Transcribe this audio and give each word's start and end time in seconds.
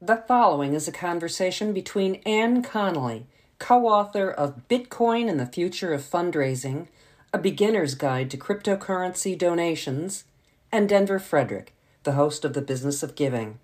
The 0.00 0.22
following 0.28 0.74
is 0.74 0.86
a 0.86 0.92
conversation 0.92 1.72
between 1.72 2.22
Anne 2.24 2.62
Connelly, 2.62 3.26
co 3.58 3.88
author 3.88 4.30
of 4.30 4.68
Bitcoin 4.68 5.28
and 5.28 5.40
the 5.40 5.46
Future 5.46 5.92
of 5.92 6.02
Fundraising, 6.02 6.86
A 7.32 7.38
Beginner's 7.38 7.96
Guide 7.96 8.30
to 8.30 8.36
Cryptocurrency 8.36 9.36
Donations, 9.36 10.22
and 10.70 10.88
Denver 10.88 11.18
Frederick, 11.18 11.74
the 12.04 12.12
host 12.12 12.44
of 12.44 12.52
The 12.52 12.62
Business 12.62 13.02
of 13.02 13.16
Giving. 13.16 13.58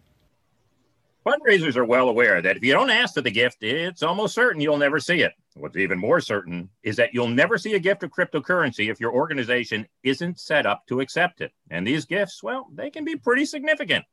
Fundraisers 1.25 1.77
are 1.77 1.85
well 1.85 2.09
aware 2.09 2.43
that 2.43 2.57
if 2.57 2.65
you 2.65 2.73
don't 2.73 2.91
ask 2.91 3.15
for 3.15 3.21
the 3.21 3.31
gift, 3.31 3.63
it's 3.63 4.03
almost 4.03 4.35
certain 4.35 4.61
you'll 4.61 4.77
never 4.77 4.99
see 4.99 5.23
it. 5.23 5.35
What's 5.55 5.77
even 5.77 6.01
more 6.01 6.21
certain 6.21 6.69
is 6.83 6.97
that 6.97 7.15
you'll 7.15 7.29
never 7.29 7.59
see 7.59 7.75
a 7.75 7.79
gift 7.79 8.03
of 8.03 8.11
cryptocurrency 8.11 8.91
if 8.91 8.99
your 8.99 9.13
organization 9.13 9.87
isn't 10.03 10.41
set 10.41 10.67
up 10.67 10.85
to 10.89 10.99
accept 10.99 11.43
it. 11.43 11.53
And 11.71 11.87
these 11.87 12.05
gifts, 12.05 12.43
well, 12.43 12.67
they 12.75 12.91
can 12.91 13.05
be 13.05 13.15
pretty 13.15 13.45
significant. 13.45 14.05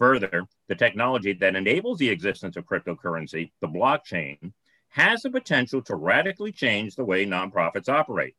Further, 0.00 0.46
the 0.66 0.74
technology 0.74 1.34
that 1.34 1.54
enables 1.54 1.98
the 1.98 2.08
existence 2.08 2.56
of 2.56 2.64
cryptocurrency, 2.64 3.50
the 3.60 3.68
blockchain, 3.68 4.54
has 4.88 5.20
the 5.20 5.30
potential 5.30 5.82
to 5.82 5.94
radically 5.94 6.52
change 6.52 6.96
the 6.96 7.04
way 7.04 7.26
nonprofits 7.26 7.90
operate. 7.90 8.34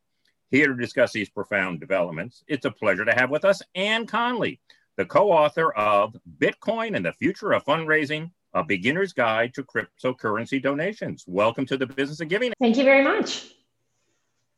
Here 0.50 0.66
to 0.66 0.74
discuss 0.74 1.12
these 1.12 1.30
profound 1.30 1.78
developments, 1.78 2.42
it's 2.48 2.66
a 2.66 2.70
pleasure 2.72 3.04
to 3.04 3.14
have 3.14 3.30
with 3.30 3.44
us 3.44 3.62
Anne 3.76 4.08
Connelly, 4.08 4.58
the 4.96 5.04
co 5.04 5.30
author 5.30 5.72
of 5.74 6.16
Bitcoin 6.40 6.96
and 6.96 7.06
the 7.06 7.12
Future 7.12 7.52
of 7.52 7.64
Fundraising 7.64 8.32
A 8.54 8.64
Beginner's 8.64 9.12
Guide 9.12 9.54
to 9.54 9.62
Cryptocurrency 9.62 10.60
Donations. 10.60 11.22
Welcome 11.28 11.64
to 11.66 11.76
the 11.76 11.86
Business 11.86 12.20
of 12.20 12.26
Giving. 12.26 12.52
Thank 12.58 12.76
you 12.76 12.82
very 12.82 13.04
much. 13.04 13.54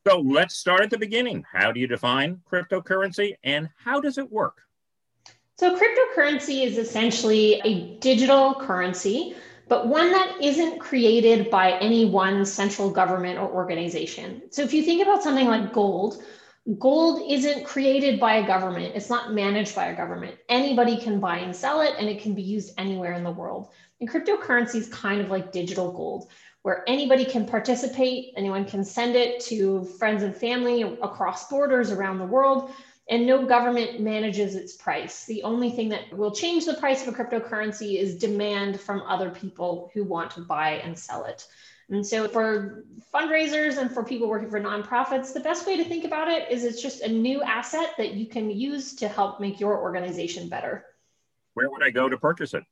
So 0.07 0.21
let's 0.21 0.55
start 0.55 0.81
at 0.81 0.89
the 0.89 0.99
beginning. 0.99 1.45
How 1.53 1.71
do 1.71 1.81
you 1.81 1.87
define 1.87 2.41
cryptocurrency 2.51 3.35
and 3.45 3.69
how 3.77 4.01
does 4.01 4.17
it 4.17 4.33
work? 4.33 4.63
So, 5.57 5.79
cryptocurrency 5.79 6.65
is 6.65 6.79
essentially 6.79 7.61
a 7.65 7.97
digital 7.99 8.55
currency, 8.55 9.37
but 9.69 9.87
one 9.87 10.11
that 10.11 10.39
isn't 10.43 10.81
created 10.81 11.49
by 11.49 11.79
any 11.79 12.07
one 12.07 12.45
central 12.45 12.91
government 12.91 13.39
or 13.39 13.49
organization. 13.49 14.43
So, 14.51 14.63
if 14.63 14.75
you 14.75 14.83
think 14.83 15.03
about 15.03 15.23
something 15.23 15.47
like 15.47 15.73
gold, 15.73 16.25
gold 16.81 17.31
isn't 17.31 17.65
created 17.65 18.19
by 18.19 18.37
a 18.37 18.47
government, 18.47 18.97
it's 18.97 19.11
not 19.11 19.33
managed 19.33 19.77
by 19.77 19.87
a 19.87 19.97
government. 19.97 20.37
Anybody 20.49 20.97
can 20.97 21.21
buy 21.21 21.39
and 21.39 21.55
sell 21.55 21.83
it, 21.83 21.95
and 22.01 22.09
it 22.09 22.21
can 22.21 22.35
be 22.35 22.43
used 22.43 22.75
anywhere 22.77 23.13
in 23.13 23.23
the 23.23 23.31
world. 23.31 23.69
And 24.01 24.11
cryptocurrency 24.11 24.77
is 24.77 24.89
kind 24.89 25.21
of 25.21 25.31
like 25.31 25.53
digital 25.53 25.93
gold, 25.93 26.31
where 26.63 26.83
anybody 26.89 27.25
can 27.25 27.47
participate, 27.47 28.33
anyone 28.37 28.65
can 28.65 28.85
send 28.85 29.15
it 29.15 29.39
to 29.45 29.85
friends 29.99 30.25
and 30.25 30.35
family 30.35 30.83
across 30.83 31.49
borders 31.49 31.93
around 31.93 32.19
the 32.19 32.25
world. 32.25 32.73
And 33.09 33.27
no 33.27 33.45
government 33.45 34.01
manages 34.01 34.55
its 34.55 34.75
price. 34.75 35.27
The 35.27 35.43
only 35.43 35.71
thing 35.71 35.91
that 35.91 36.17
will 36.17 36.31
change 36.31 36.65
the 36.65 36.75
price 36.75 37.07
of 37.07 37.13
a 37.13 37.17
cryptocurrency 37.17 37.99
is 37.99 38.17
demand 38.17 38.81
from 38.81 39.03
other 39.03 39.31
people 39.31 39.91
who 39.93 40.05
want 40.05 40.31
to 40.33 40.41
buy 40.41 40.77
and 40.77 40.99
sell 40.99 41.25
it. 41.27 41.47
And 41.91 42.07
so, 42.07 42.29
for 42.29 42.87
fundraisers 43.13 43.77
and 43.77 43.91
for 43.91 44.03
people 44.03 44.29
working 44.29 44.49
for 44.49 44.59
nonprofits, 44.59 45.35
the 45.35 45.41
best 45.41 45.67
way 45.67 45.77
to 45.77 45.85
think 45.85 46.05
about 46.05 46.29
it 46.29 46.51
is 46.51 46.65
it's 46.65 46.81
just 46.81 47.03
a 47.03 47.09
new 47.09 47.43
asset 47.43 47.91
that 47.99 48.15
you 48.15 48.27
can 48.27 48.51
use 48.51 48.95
to 48.97 49.09
help 49.09 49.39
make 49.39 49.61
your 49.61 49.79
organization 49.79 50.49
better. 50.49 50.87
Where 51.53 51.71
would 51.71 51.83
I 51.83 51.91
go 51.91 52.09
to 52.09 52.17
purchase 52.17 52.55
it? 52.55 52.65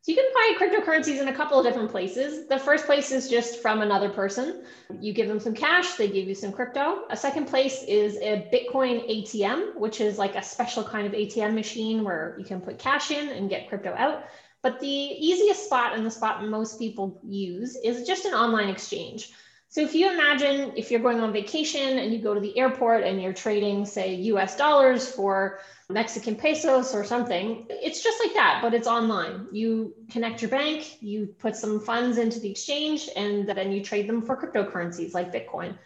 So, 0.00 0.12
you 0.12 0.16
can 0.16 0.32
find 0.32 0.56
cryptocurrencies 0.56 1.20
in 1.20 1.28
a 1.28 1.34
couple 1.34 1.58
of 1.58 1.64
different 1.64 1.90
places. 1.90 2.46
The 2.46 2.58
first 2.58 2.86
place 2.86 3.10
is 3.10 3.28
just 3.28 3.60
from 3.60 3.82
another 3.82 4.08
person. 4.08 4.62
You 5.00 5.12
give 5.12 5.28
them 5.28 5.40
some 5.40 5.54
cash, 5.54 5.94
they 5.94 6.08
give 6.08 6.28
you 6.28 6.34
some 6.34 6.52
crypto. 6.52 7.02
A 7.10 7.16
second 7.16 7.46
place 7.46 7.82
is 7.82 8.16
a 8.18 8.48
Bitcoin 8.52 9.04
ATM, 9.10 9.74
which 9.76 10.00
is 10.00 10.16
like 10.16 10.36
a 10.36 10.42
special 10.42 10.84
kind 10.84 11.06
of 11.06 11.12
ATM 11.12 11.52
machine 11.52 12.04
where 12.04 12.36
you 12.38 12.44
can 12.44 12.60
put 12.60 12.78
cash 12.78 13.10
in 13.10 13.28
and 13.28 13.50
get 13.50 13.68
crypto 13.68 13.92
out. 13.96 14.22
But 14.62 14.80
the 14.80 14.86
easiest 14.86 15.64
spot 15.64 15.94
and 15.94 16.06
the 16.06 16.10
spot 16.10 16.44
most 16.44 16.78
people 16.78 17.20
use 17.22 17.76
is 17.76 18.06
just 18.06 18.24
an 18.24 18.34
online 18.34 18.68
exchange. 18.68 19.30
So 19.70 19.82
if 19.82 19.94
you 19.94 20.10
imagine 20.10 20.72
if 20.76 20.90
you're 20.90 21.00
going 21.00 21.20
on 21.20 21.30
vacation 21.32 21.98
and 21.98 22.10
you 22.12 22.20
go 22.20 22.32
to 22.32 22.40
the 22.40 22.56
airport 22.58 23.04
and 23.04 23.20
you're 23.20 23.34
trading, 23.34 23.84
say, 23.84 24.14
US 24.14 24.56
dollars 24.56 25.10
for 25.10 25.60
Mexican 25.90 26.36
pesos 26.36 26.94
or 26.94 27.04
something, 27.04 27.66
it's 27.68 28.02
just 28.02 28.18
like 28.24 28.32
that, 28.34 28.60
but 28.62 28.72
it's 28.72 28.88
online. 28.88 29.46
You 29.52 29.94
connect 30.10 30.40
your 30.40 30.50
bank, 30.50 31.02
you 31.02 31.26
put 31.38 31.54
some 31.54 31.80
funds 31.80 32.16
into 32.16 32.40
the 32.40 32.50
exchange, 32.50 33.10
and 33.14 33.46
then 33.46 33.70
you 33.70 33.84
trade 33.84 34.08
them 34.08 34.22
for 34.22 34.36
cryptocurrencies 34.36 35.12
like 35.12 35.34
Bitcoin. 35.34 35.76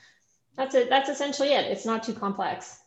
That's 0.56 0.76
it. 0.76 0.88
That's 0.88 1.08
essentially 1.08 1.52
it. 1.52 1.66
It's 1.66 1.84
not 1.84 2.04
too 2.04 2.14
complex. 2.14 2.78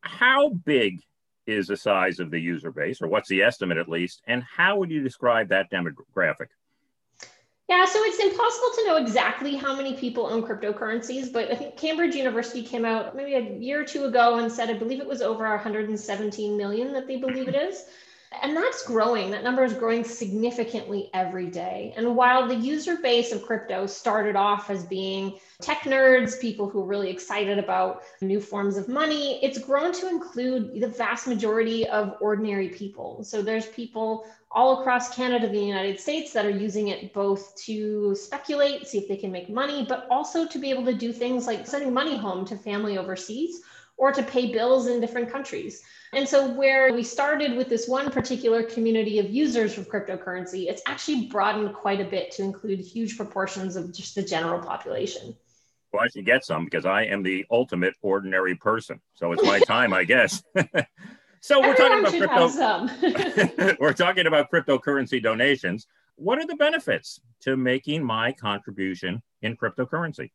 How 0.00 0.48
big 0.48 1.02
is 1.46 1.68
the 1.68 1.76
size 1.76 2.18
of 2.18 2.32
the 2.32 2.40
user 2.40 2.72
base, 2.72 3.00
or 3.00 3.06
what's 3.06 3.28
the 3.28 3.42
estimate 3.42 3.78
at 3.78 3.88
least? 3.88 4.22
And 4.26 4.42
how 4.42 4.78
would 4.78 4.90
you 4.90 5.02
describe 5.02 5.50
that 5.50 5.70
demographic? 5.70 6.48
Yeah, 7.68 7.84
so 7.84 7.98
it's 8.04 8.18
impossible 8.20 8.70
to 8.74 8.84
know 8.84 8.96
exactly 8.96 9.56
how 9.56 9.74
many 9.74 9.92
people 9.92 10.26
own 10.26 10.42
cryptocurrencies, 10.42 11.32
but 11.32 11.50
I 11.50 11.56
think 11.56 11.76
Cambridge 11.76 12.14
University 12.14 12.62
came 12.62 12.84
out 12.84 13.12
maybe 13.12 13.34
a 13.34 13.40
year 13.40 13.80
or 13.80 13.84
two 13.84 14.04
ago 14.04 14.36
and 14.36 14.50
said, 14.52 14.70
I 14.70 14.74
believe 14.74 15.00
it 15.00 15.06
was 15.06 15.20
over 15.20 15.44
117 15.48 16.56
million 16.56 16.92
that 16.92 17.06
they 17.08 17.16
believe 17.16 17.48
it 17.48 17.56
is. 17.56 17.82
And 18.42 18.56
that's 18.56 18.84
growing. 18.84 19.30
That 19.30 19.44
number 19.44 19.64
is 19.64 19.72
growing 19.72 20.04
significantly 20.04 21.10
every 21.14 21.46
day. 21.46 21.94
And 21.96 22.16
while 22.16 22.46
the 22.46 22.56
user 22.56 22.96
base 22.96 23.32
of 23.32 23.44
crypto 23.44 23.86
started 23.86 24.36
off 24.36 24.68
as 24.68 24.84
being 24.84 25.38
tech 25.60 25.80
nerds, 25.80 26.40
people 26.40 26.68
who 26.68 26.82
are 26.82 26.86
really 26.86 27.10
excited 27.10 27.58
about 27.58 28.02
new 28.20 28.40
forms 28.40 28.76
of 28.76 28.88
money, 28.88 29.42
it's 29.44 29.58
grown 29.58 29.92
to 29.92 30.08
include 30.08 30.80
the 30.80 30.88
vast 30.88 31.26
majority 31.26 31.86
of 31.88 32.16
ordinary 32.20 32.68
people. 32.68 33.22
So 33.22 33.42
there's 33.42 33.66
people 33.66 34.26
all 34.50 34.80
across 34.80 35.14
Canada, 35.14 35.48
the 35.48 35.58
United 35.58 36.00
States, 36.00 36.32
that 36.32 36.46
are 36.46 36.50
using 36.50 36.88
it 36.88 37.12
both 37.12 37.54
to 37.64 38.14
speculate, 38.14 38.86
see 38.86 38.98
if 38.98 39.08
they 39.08 39.16
can 39.16 39.30
make 39.30 39.48
money, 39.48 39.86
but 39.88 40.06
also 40.10 40.46
to 40.46 40.58
be 40.58 40.70
able 40.70 40.84
to 40.86 40.94
do 40.94 41.12
things 41.12 41.46
like 41.46 41.66
sending 41.66 41.92
money 41.92 42.16
home 42.16 42.44
to 42.46 42.56
family 42.56 42.98
overseas 42.98 43.60
or 43.96 44.12
to 44.12 44.22
pay 44.22 44.52
bills 44.52 44.88
in 44.88 45.00
different 45.00 45.30
countries. 45.30 45.82
And 46.12 46.28
so, 46.28 46.48
where 46.48 46.92
we 46.92 47.02
started 47.02 47.56
with 47.56 47.68
this 47.68 47.88
one 47.88 48.10
particular 48.10 48.62
community 48.62 49.18
of 49.18 49.28
users 49.28 49.76
of 49.76 49.88
cryptocurrency, 49.88 50.68
it's 50.68 50.82
actually 50.86 51.26
broadened 51.26 51.74
quite 51.74 52.00
a 52.00 52.04
bit 52.04 52.30
to 52.32 52.42
include 52.42 52.80
huge 52.80 53.16
proportions 53.16 53.76
of 53.76 53.92
just 53.92 54.14
the 54.14 54.22
general 54.22 54.60
population. 54.60 55.36
Well, 55.92 56.04
I 56.04 56.08
should 56.08 56.26
get 56.26 56.44
some 56.44 56.64
because 56.64 56.86
I 56.86 57.04
am 57.04 57.22
the 57.22 57.46
ultimate 57.50 57.94
ordinary 58.02 58.54
person. 58.54 59.00
So 59.14 59.32
it's 59.32 59.42
my 59.42 59.58
time, 59.66 59.92
I 59.92 60.04
guess. 60.04 60.42
so 61.40 61.60
we're 61.60 61.74
Everyone 61.74 62.04
talking 62.04 62.22
about 62.22 62.98
crypto. 62.98 63.76
we're 63.80 63.92
talking 63.92 64.26
about 64.26 64.50
cryptocurrency 64.50 65.22
donations. 65.22 65.86
What 66.16 66.38
are 66.38 66.46
the 66.46 66.56
benefits 66.56 67.20
to 67.42 67.56
making 67.56 68.04
my 68.04 68.32
contribution 68.32 69.22
in 69.42 69.56
cryptocurrency? 69.56 70.30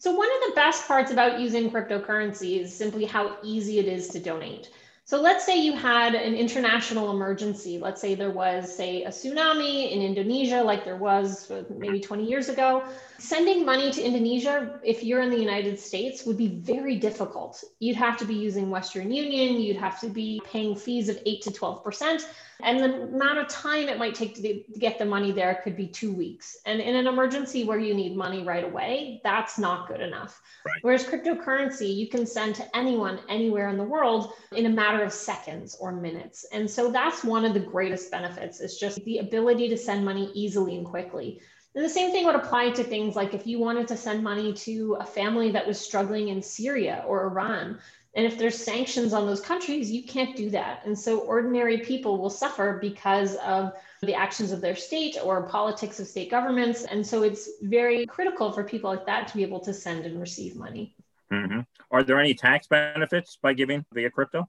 So, 0.00 0.12
one 0.12 0.28
of 0.34 0.48
the 0.48 0.52
best 0.56 0.88
parts 0.88 1.12
about 1.12 1.38
using 1.38 1.70
cryptocurrency 1.70 2.60
is 2.60 2.74
simply 2.74 3.04
how 3.04 3.36
easy 3.42 3.78
it 3.78 3.86
is 3.86 4.08
to 4.08 4.20
donate. 4.20 4.70
So 5.04 5.20
let's 5.20 5.44
say 5.44 5.56
you 5.58 5.74
had 5.74 6.14
an 6.14 6.34
international 6.36 7.10
emergency. 7.10 7.78
Let's 7.78 8.00
say 8.00 8.14
there 8.14 8.30
was, 8.30 8.72
say, 8.72 9.02
a 9.02 9.10
tsunami 9.10 9.90
in 9.92 10.02
Indonesia, 10.02 10.62
like 10.62 10.84
there 10.84 10.96
was 10.96 11.50
maybe 11.68 12.00
20 12.00 12.26
years 12.26 12.48
ago. 12.48 12.84
Sending 13.20 13.66
money 13.66 13.92
to 13.92 14.02
Indonesia, 14.02 14.80
if 14.82 15.04
you're 15.04 15.20
in 15.20 15.28
the 15.28 15.38
United 15.38 15.78
States, 15.78 16.24
would 16.24 16.38
be 16.38 16.48
very 16.48 16.96
difficult. 16.96 17.62
You'd 17.78 17.96
have 17.96 18.16
to 18.16 18.24
be 18.24 18.34
using 18.34 18.70
Western 18.70 19.12
Union, 19.12 19.60
you'd 19.60 19.76
have 19.76 20.00
to 20.00 20.08
be 20.08 20.40
paying 20.46 20.74
fees 20.74 21.10
of 21.10 21.18
8 21.26 21.42
to 21.42 21.50
12%. 21.50 22.24
And 22.62 22.80
the 22.80 23.02
amount 23.02 23.38
of 23.38 23.48
time 23.48 23.90
it 23.90 23.98
might 23.98 24.14
take 24.14 24.34
to 24.36 24.64
get 24.78 24.98
the 24.98 25.04
money 25.04 25.32
there 25.32 25.60
could 25.62 25.76
be 25.76 25.86
two 25.86 26.12
weeks. 26.14 26.56
And 26.64 26.80
in 26.80 26.96
an 26.96 27.06
emergency 27.06 27.64
where 27.64 27.78
you 27.78 27.92
need 27.92 28.16
money 28.16 28.42
right 28.42 28.64
away, 28.64 29.20
that's 29.22 29.58
not 29.58 29.86
good 29.86 30.00
enough. 30.00 30.40
Right. 30.64 30.78
Whereas 30.80 31.04
cryptocurrency, 31.04 31.94
you 31.94 32.08
can 32.08 32.24
send 32.24 32.54
to 32.54 32.76
anyone, 32.76 33.20
anywhere 33.28 33.68
in 33.68 33.76
the 33.76 33.84
world 33.84 34.32
in 34.56 34.64
a 34.64 34.70
matter 34.70 35.02
of 35.02 35.12
seconds 35.12 35.76
or 35.78 35.92
minutes. 35.92 36.46
And 36.52 36.70
so 36.70 36.90
that's 36.90 37.22
one 37.22 37.44
of 37.44 37.52
the 37.52 37.60
greatest 37.60 38.10
benefits 38.10 38.60
is 38.60 38.78
just 38.78 39.04
the 39.04 39.18
ability 39.18 39.68
to 39.68 39.76
send 39.76 40.06
money 40.06 40.30
easily 40.34 40.78
and 40.78 40.86
quickly. 40.86 41.40
And 41.74 41.84
the 41.84 41.88
same 41.88 42.10
thing 42.10 42.26
would 42.26 42.34
apply 42.34 42.70
to 42.70 42.82
things 42.82 43.14
like 43.14 43.32
if 43.32 43.46
you 43.46 43.58
wanted 43.58 43.86
to 43.88 43.96
send 43.96 44.24
money 44.24 44.52
to 44.52 44.96
a 45.00 45.04
family 45.04 45.52
that 45.52 45.66
was 45.66 45.80
struggling 45.80 46.28
in 46.28 46.42
Syria 46.42 47.04
or 47.06 47.26
Iran, 47.26 47.78
and 48.14 48.26
if 48.26 48.36
there's 48.36 48.58
sanctions 48.58 49.12
on 49.12 49.26
those 49.26 49.40
countries, 49.40 49.90
you 49.90 50.02
can't 50.02 50.36
do 50.36 50.50
that. 50.50 50.82
And 50.84 50.98
so 50.98 51.20
ordinary 51.20 51.78
people 51.78 52.18
will 52.18 52.30
suffer 52.30 52.78
because 52.80 53.36
of 53.36 53.72
the 54.02 54.14
actions 54.14 54.50
of 54.50 54.60
their 54.60 54.74
state 54.74 55.16
or 55.22 55.44
politics 55.44 56.00
of 56.00 56.08
state 56.08 56.28
governments. 56.28 56.84
And 56.84 57.06
so 57.06 57.22
it's 57.22 57.48
very 57.62 58.06
critical 58.06 58.50
for 58.50 58.64
people 58.64 58.90
like 58.90 59.06
that 59.06 59.28
to 59.28 59.36
be 59.36 59.44
able 59.44 59.60
to 59.60 59.72
send 59.72 60.06
and 60.06 60.20
receive 60.20 60.56
money. 60.56 60.96
Mm-hmm. 61.30 61.60
Are 61.92 62.02
there 62.02 62.18
any 62.18 62.34
tax 62.34 62.66
benefits 62.66 63.38
by 63.40 63.52
giving 63.52 63.84
via 63.92 64.10
crypto? 64.10 64.48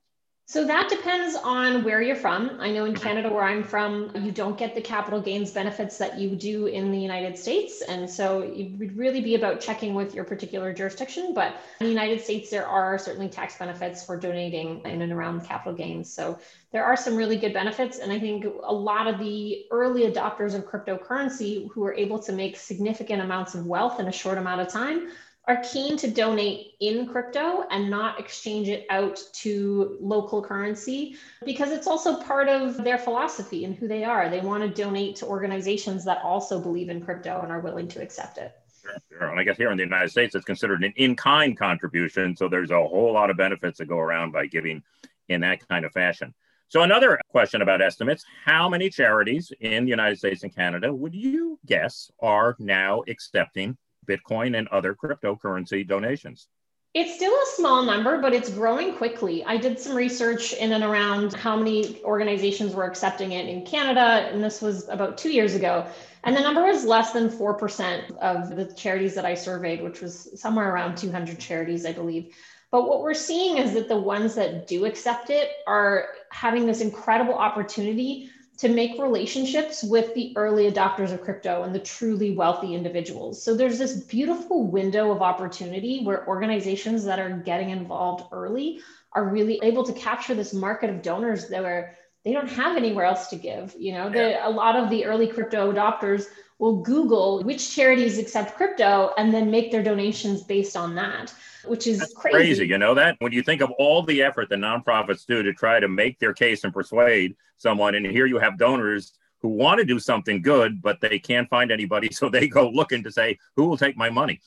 So 0.52 0.66
that 0.66 0.90
depends 0.90 1.38
on 1.38 1.82
where 1.86 2.02
you're 2.02 2.14
from. 2.14 2.58
I 2.60 2.72
know 2.72 2.84
in 2.84 2.94
Canada, 2.94 3.30
where 3.30 3.46
I'm 3.46 3.64
from, 3.64 4.12
you 4.16 4.34
don't 4.34 4.58
get 4.58 4.76
the 4.76 4.82
capital 4.82 5.22
gains 5.22 5.50
benefits 5.52 5.98
that 6.00 6.20
you 6.20 6.36
do 6.36 6.66
in 6.66 6.92
the 6.92 7.00
United 7.00 7.38
States. 7.38 7.82
And 7.82 8.10
so 8.10 8.42
it 8.42 8.78
would 8.78 8.98
really 8.98 9.22
be 9.22 9.36
about 9.36 9.62
checking 9.62 9.94
with 9.94 10.14
your 10.14 10.26
particular 10.26 10.74
jurisdiction. 10.74 11.34
But 11.34 11.56
in 11.80 11.86
the 11.86 11.90
United 11.94 12.20
States, 12.20 12.50
there 12.50 12.68
are 12.68 12.98
certainly 12.98 13.30
tax 13.30 13.58
benefits 13.58 14.06
for 14.06 14.18
donating 14.18 14.82
in 14.84 15.02
and 15.02 15.14
around 15.14 15.46
capital 15.46 15.74
gains. 15.74 16.12
So 16.12 16.38
there 16.74 16.84
are 16.84 16.98
some 16.98 17.16
really 17.16 17.38
good 17.38 17.54
benefits. 17.54 18.00
And 18.00 18.12
I 18.12 18.20
think 18.20 18.44
a 18.44 18.74
lot 18.74 19.08
of 19.08 19.20
the 19.20 19.68
early 19.72 20.02
adopters 20.02 20.54
of 20.54 20.66
cryptocurrency 20.66 21.72
who 21.72 21.86
are 21.86 21.94
able 21.94 22.20
to 22.24 22.34
make 22.34 22.58
significant 22.58 23.22
amounts 23.22 23.56
of 23.56 23.66
wealth 23.66 24.02
in 24.02 24.08
a 24.10 24.12
short 24.12 24.38
amount 24.38 24.60
of 24.60 24.68
time 24.68 25.12
are 25.52 25.62
keen 25.64 25.98
to 25.98 26.10
donate 26.10 26.76
in 26.80 27.06
crypto 27.06 27.66
and 27.72 27.90
not 27.90 28.18
exchange 28.18 28.70
it 28.70 28.86
out 28.90 29.22
to 29.34 29.98
local 30.00 30.42
currency 30.42 31.18
because 31.44 31.72
it's 31.72 31.88
also 31.88 32.22
part 32.24 32.48
of 32.48 32.78
their 32.86 32.98
philosophy 32.98 33.66
and 33.66 33.76
who 33.76 33.86
they 33.86 34.06
are. 34.06 34.30
They 34.30 34.40
want 34.40 34.64
to 34.64 34.70
donate 34.70 35.18
to 35.18 35.26
organizations 35.26 36.06
that 36.06 36.22
also 36.24 36.58
believe 36.58 36.88
in 36.88 37.04
crypto 37.04 37.42
and 37.42 37.52
are 37.52 37.60
willing 37.60 37.90
to 37.90 38.02
accept 38.02 38.38
it. 38.38 38.54
Sure, 38.82 38.96
sure. 39.10 39.28
And 39.30 39.38
I 39.38 39.44
guess 39.44 39.58
here 39.58 39.72
in 39.72 39.78
the 39.78 39.84
United 39.84 40.10
States, 40.10 40.36
it's 40.36 40.46
considered 40.46 40.86
an 40.86 40.94
in 40.96 41.18
kind 41.18 41.58
contribution. 41.58 42.34
So 42.38 42.48
there's 42.48 42.72
a 42.72 42.88
whole 42.88 43.12
lot 43.12 43.30
of 43.30 43.36
benefits 43.36 43.80
that 43.80 43.90
go 43.90 44.00
around 44.00 44.32
by 44.32 44.46
giving 44.46 44.82
in 45.28 45.42
that 45.42 45.68
kind 45.68 45.84
of 45.84 45.92
fashion. 45.92 46.34
So, 46.70 46.84
another 46.84 47.20
question 47.28 47.62
about 47.62 47.82
estimates 47.82 48.24
How 48.46 48.70
many 48.70 48.90
charities 48.90 49.52
in 49.60 49.84
the 49.84 49.90
United 49.90 50.18
States 50.18 50.44
and 50.44 50.56
Canada 50.56 50.94
would 50.94 51.14
you 51.14 51.60
guess 51.66 52.10
are 52.22 52.56
now 52.60 53.04
accepting 53.10 53.78
Bitcoin 54.08 54.58
and 54.58 54.68
other 54.70 54.96
cryptocurrency 54.96 55.88
donations? 55.88 56.48
It's 56.94 57.16
still 57.16 57.34
a 57.34 57.46
small 57.56 57.84
number, 57.84 58.20
but 58.20 58.34
it's 58.34 58.50
growing 58.50 58.94
quickly. 58.96 59.46
I 59.46 59.56
did 59.56 59.80
some 59.80 59.96
research 59.96 60.52
in 60.52 60.74
and 60.74 60.84
around 60.84 61.32
how 61.32 61.56
many 61.56 62.02
organizations 62.04 62.76
were 62.76 62.84
accepting 62.84 63.32
it 63.32 63.48
in 63.48 63.66
Canada, 63.66 64.30
and 64.30 64.44
this 64.44 64.62
was 64.62 64.90
about 64.90 65.18
two 65.18 65.32
years 65.32 65.56
ago. 65.56 65.88
And 66.26 66.36
the 66.36 66.42
number 66.42 66.64
was 66.64 66.84
less 66.84 67.14
than 67.14 67.30
4% 67.30 68.18
of 68.18 68.58
the 68.58 68.66
charities 68.74 69.16
that 69.16 69.24
I 69.24 69.36
surveyed, 69.36 69.82
which 69.82 70.02
was 70.02 70.38
somewhere 70.40 70.74
around 70.74 70.98
200 70.98 71.40
charities, 71.40 71.86
I 71.86 71.94
believe. 71.94 72.36
But 72.72 72.90
what 72.90 73.02
we're 73.02 73.14
seeing 73.14 73.58
is 73.58 73.74
that 73.74 73.88
the 73.88 73.98
ones 73.98 74.36
that 74.36 74.68
do 74.68 74.84
accept 74.84 75.30
it 75.30 75.50
are 75.68 76.08
having 76.30 76.66
this 76.66 76.82
incredible 76.82 77.36
opportunity 77.36 78.31
to 78.62 78.70
make 78.70 79.02
relationships 79.02 79.82
with 79.82 80.14
the 80.14 80.34
early 80.38 80.72
adopters 80.72 81.12
of 81.12 81.24
crypto 81.24 81.64
and 81.64 81.74
the 81.74 81.80
truly 81.80 82.36
wealthy 82.36 82.76
individuals. 82.76 83.42
So 83.42 83.56
there's 83.56 83.80
this 83.80 83.94
beautiful 83.94 84.68
window 84.68 85.10
of 85.10 85.24
opportunity 85.24 86.04
where 86.04 86.28
organizations 86.28 87.04
that 87.06 87.18
are 87.18 87.32
getting 87.40 87.72
involved 87.72 88.26
early 88.32 88.80
are 89.14 89.28
really 89.28 89.60
able 89.64 89.84
to 89.86 89.94
capture 89.94 90.36
this 90.36 90.54
market 90.54 90.92
of 90.92 91.02
donors 91.02 91.50
that 91.50 91.66
are 91.66 91.96
they 92.24 92.34
don't 92.34 92.52
have 92.52 92.78
anywhere 92.78 93.06
else 93.06 93.30
to 93.30 93.36
give. 93.36 93.76
You 93.80 93.94
know, 93.94 94.12
the, 94.12 94.48
a 94.48 94.52
lot 94.52 94.76
of 94.76 94.92
the 94.92 95.06
early 95.06 95.26
crypto 95.26 95.74
adopters 95.74 96.28
will 96.62 96.78
Google 96.78 97.44
which 97.44 97.76
charities 97.76 98.18
accept 98.18 98.56
crypto 98.56 99.12
and 99.18 99.34
then 99.34 99.52
make 99.52 99.72
their 99.72 99.84
donations 99.84 100.44
based 100.44 100.78
on 100.78 100.96
that 100.96 101.34
which 101.66 101.88
is 101.88 102.14
crazy. 102.16 102.38
crazy. 102.38 102.68
You 102.68 102.78
know 102.78 102.94
that 102.96 103.18
when 103.20 103.32
you 103.32 103.42
think 103.42 103.62
of 103.62 103.72
all 103.78 104.04
the 104.04 104.24
effort 104.24 104.50
that 104.50 104.60
nonprofits 104.60 105.26
do 105.26 105.44
to 105.44 105.54
try 105.54 105.80
to 105.80 105.88
make 105.88 106.20
their 106.20 106.34
case 106.34 106.64
and 106.64 106.74
persuade 106.74 107.36
someone, 107.58 107.96
and 107.96 108.06
here 108.06 108.26
you 108.26 108.40
have 108.40 108.58
donors 108.58 109.14
who 109.42 109.50
want 109.50 109.80
to 109.80 109.86
do 109.86 110.00
something 110.00 110.42
good, 110.42 110.82
but 110.82 111.02
they 111.02 111.20
can't 111.20 111.50
find 111.50 111.72
anybody, 111.72 112.10
so 112.12 112.30
they 112.30 112.48
go 112.48 112.70
looking 112.70 113.04
to 113.04 113.12
say, 113.12 113.38
"Who 113.56 113.66
will 113.66 113.78
take 113.78 113.98
my 113.98 114.10
money?" 114.10 114.42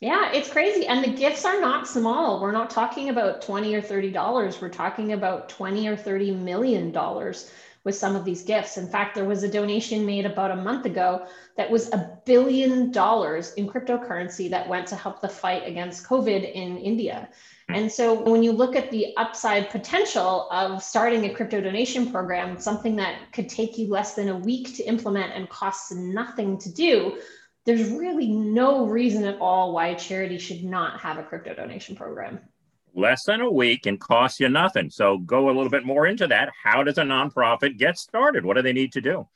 Yeah, 0.00 0.30
it's 0.32 0.48
crazy. 0.48 0.86
And 0.86 1.04
the 1.04 1.10
gifts 1.10 1.44
are 1.44 1.60
not 1.60 1.88
small. 1.88 2.40
We're 2.40 2.52
not 2.52 2.70
talking 2.70 3.08
about 3.08 3.42
20 3.42 3.74
or 3.74 3.80
30 3.80 4.12
dollars. 4.12 4.60
We're 4.60 4.68
talking 4.68 5.12
about 5.12 5.48
20 5.48 5.88
or 5.88 5.96
30 5.96 6.32
million 6.32 6.92
dollars 6.92 7.50
with 7.88 7.96
some 7.96 8.14
of 8.14 8.22
these 8.22 8.42
gifts. 8.42 8.76
In 8.76 8.86
fact, 8.86 9.14
there 9.14 9.24
was 9.24 9.42
a 9.42 9.50
donation 9.50 10.04
made 10.04 10.26
about 10.26 10.50
a 10.50 10.56
month 10.56 10.84
ago 10.84 11.26
that 11.56 11.70
was 11.70 11.90
a 11.90 12.18
billion 12.26 12.92
dollars 12.92 13.54
in 13.54 13.66
cryptocurrency 13.66 14.50
that 14.50 14.68
went 14.68 14.86
to 14.88 14.94
help 14.94 15.22
the 15.22 15.28
fight 15.28 15.66
against 15.66 16.04
COVID 16.04 16.52
in 16.52 16.76
India. 16.76 17.30
Hmm. 17.66 17.76
And 17.76 17.90
so 17.90 18.12
when 18.30 18.42
you 18.42 18.52
look 18.52 18.76
at 18.76 18.90
the 18.90 19.16
upside 19.16 19.70
potential 19.70 20.50
of 20.50 20.82
starting 20.82 21.24
a 21.24 21.32
crypto 21.32 21.62
donation 21.62 22.12
program, 22.12 22.60
something 22.60 22.94
that 22.96 23.32
could 23.32 23.48
take 23.48 23.78
you 23.78 23.88
less 23.88 24.12
than 24.12 24.28
a 24.28 24.36
week 24.36 24.76
to 24.76 24.82
implement 24.82 25.32
and 25.32 25.48
costs 25.48 25.90
nothing 25.90 26.58
to 26.58 26.70
do, 26.70 27.18
there's 27.64 27.88
really 27.88 28.28
no 28.28 28.84
reason 28.84 29.24
at 29.24 29.40
all 29.40 29.72
why 29.72 29.86
a 29.86 29.98
charity 29.98 30.36
should 30.36 30.62
not 30.62 31.00
have 31.00 31.16
a 31.16 31.22
crypto 31.22 31.54
donation 31.54 31.96
program 31.96 32.38
less 32.94 33.24
than 33.24 33.40
a 33.40 33.50
week 33.50 33.86
and 33.86 34.00
costs 34.00 34.40
you 34.40 34.48
nothing. 34.48 34.90
So 34.90 35.18
go 35.18 35.46
a 35.46 35.52
little 35.52 35.70
bit 35.70 35.84
more 35.84 36.06
into 36.06 36.26
that. 36.26 36.50
How 36.62 36.82
does 36.82 36.98
a 36.98 37.02
nonprofit 37.02 37.78
get 37.78 37.98
started? 37.98 38.44
What 38.44 38.56
do 38.56 38.62
they 38.62 38.72
need 38.72 38.92
to 38.92 39.00
do? 39.00 39.26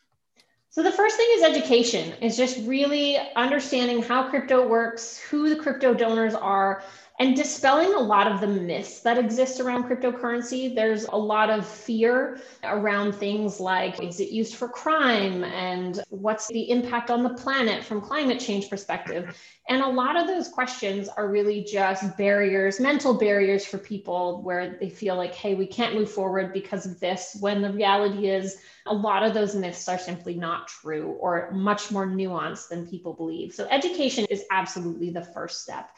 So 0.71 0.83
the 0.83 0.91
first 0.91 1.17
thing 1.17 1.29
is 1.33 1.43
education. 1.43 2.15
Is 2.23 2.37
just 2.37 2.67
really 2.67 3.19
understanding 3.37 4.03
how 4.03 4.31
crypto 4.31 4.67
works, 4.67 5.19
who 5.19 5.51
the 5.51 5.57
crypto 5.57 5.93
donors 5.93 6.35
are, 6.35 6.83
and 7.23 7.37
dispelling 7.37 7.95
a 7.95 8.01
lot 8.01 8.27
of 8.27 8.41
the 8.41 8.49
myths 8.49 8.99
that 9.03 9.17
exist 9.17 9.61
around 9.61 9.85
cryptocurrency. 9.85 10.75
There's 10.75 11.05
a 11.05 11.17
lot 11.17 11.51
of 11.51 11.65
fear 11.65 12.41
around 12.65 13.15
things 13.15 13.61
like 13.61 14.03
is 14.03 14.19
it 14.19 14.31
used 14.31 14.57
for 14.57 14.67
crime 14.69 15.45
and 15.45 16.03
what's 16.09 16.49
the 16.49 16.69
impact 16.69 17.13
on 17.13 17.23
the 17.23 17.33
planet 17.35 17.85
from 17.85 18.01
climate 18.01 18.41
change 18.41 18.69
perspective? 18.69 19.39
And 19.69 19.83
a 19.83 19.89
lot 19.89 20.17
of 20.17 20.27
those 20.27 20.49
questions 20.49 21.09
are 21.09 21.29
really 21.29 21.63
just 21.63 22.17
barriers, 22.19 22.81
mental 22.81 23.15
barriers 23.15 23.65
for 23.65 23.79
people 23.79 24.43
where 24.43 24.77
they 24.81 24.91
feel 24.91 25.15
like, 25.15 25.33
hey, 25.33 25.55
we 25.55 25.69
can't 25.69 25.95
move 25.95 26.11
forward 26.11 26.53
because 26.53 26.87
of 26.87 26.99
this, 26.99 27.37
when 27.39 27.63
the 27.63 27.73
reality 27.73 28.29
is 28.31 28.57
a 28.87 28.93
lot 28.93 29.23
of 29.23 29.33
those 29.33 29.55
myths 29.55 29.89
are 29.89 29.97
simply 29.97 30.35
not 30.35 30.67
true 30.67 31.17
or 31.21 31.53
much 31.53 31.93
more 31.93 32.05
nuanced 32.05 32.69
than 32.69 32.85
people 32.89 33.13
believe. 33.13 33.55
So 33.55 33.69
education 33.71 34.27
is 34.29 34.43
absolutely 34.51 35.11
the 35.11 35.23
first 35.23 35.63
step. 35.63 35.89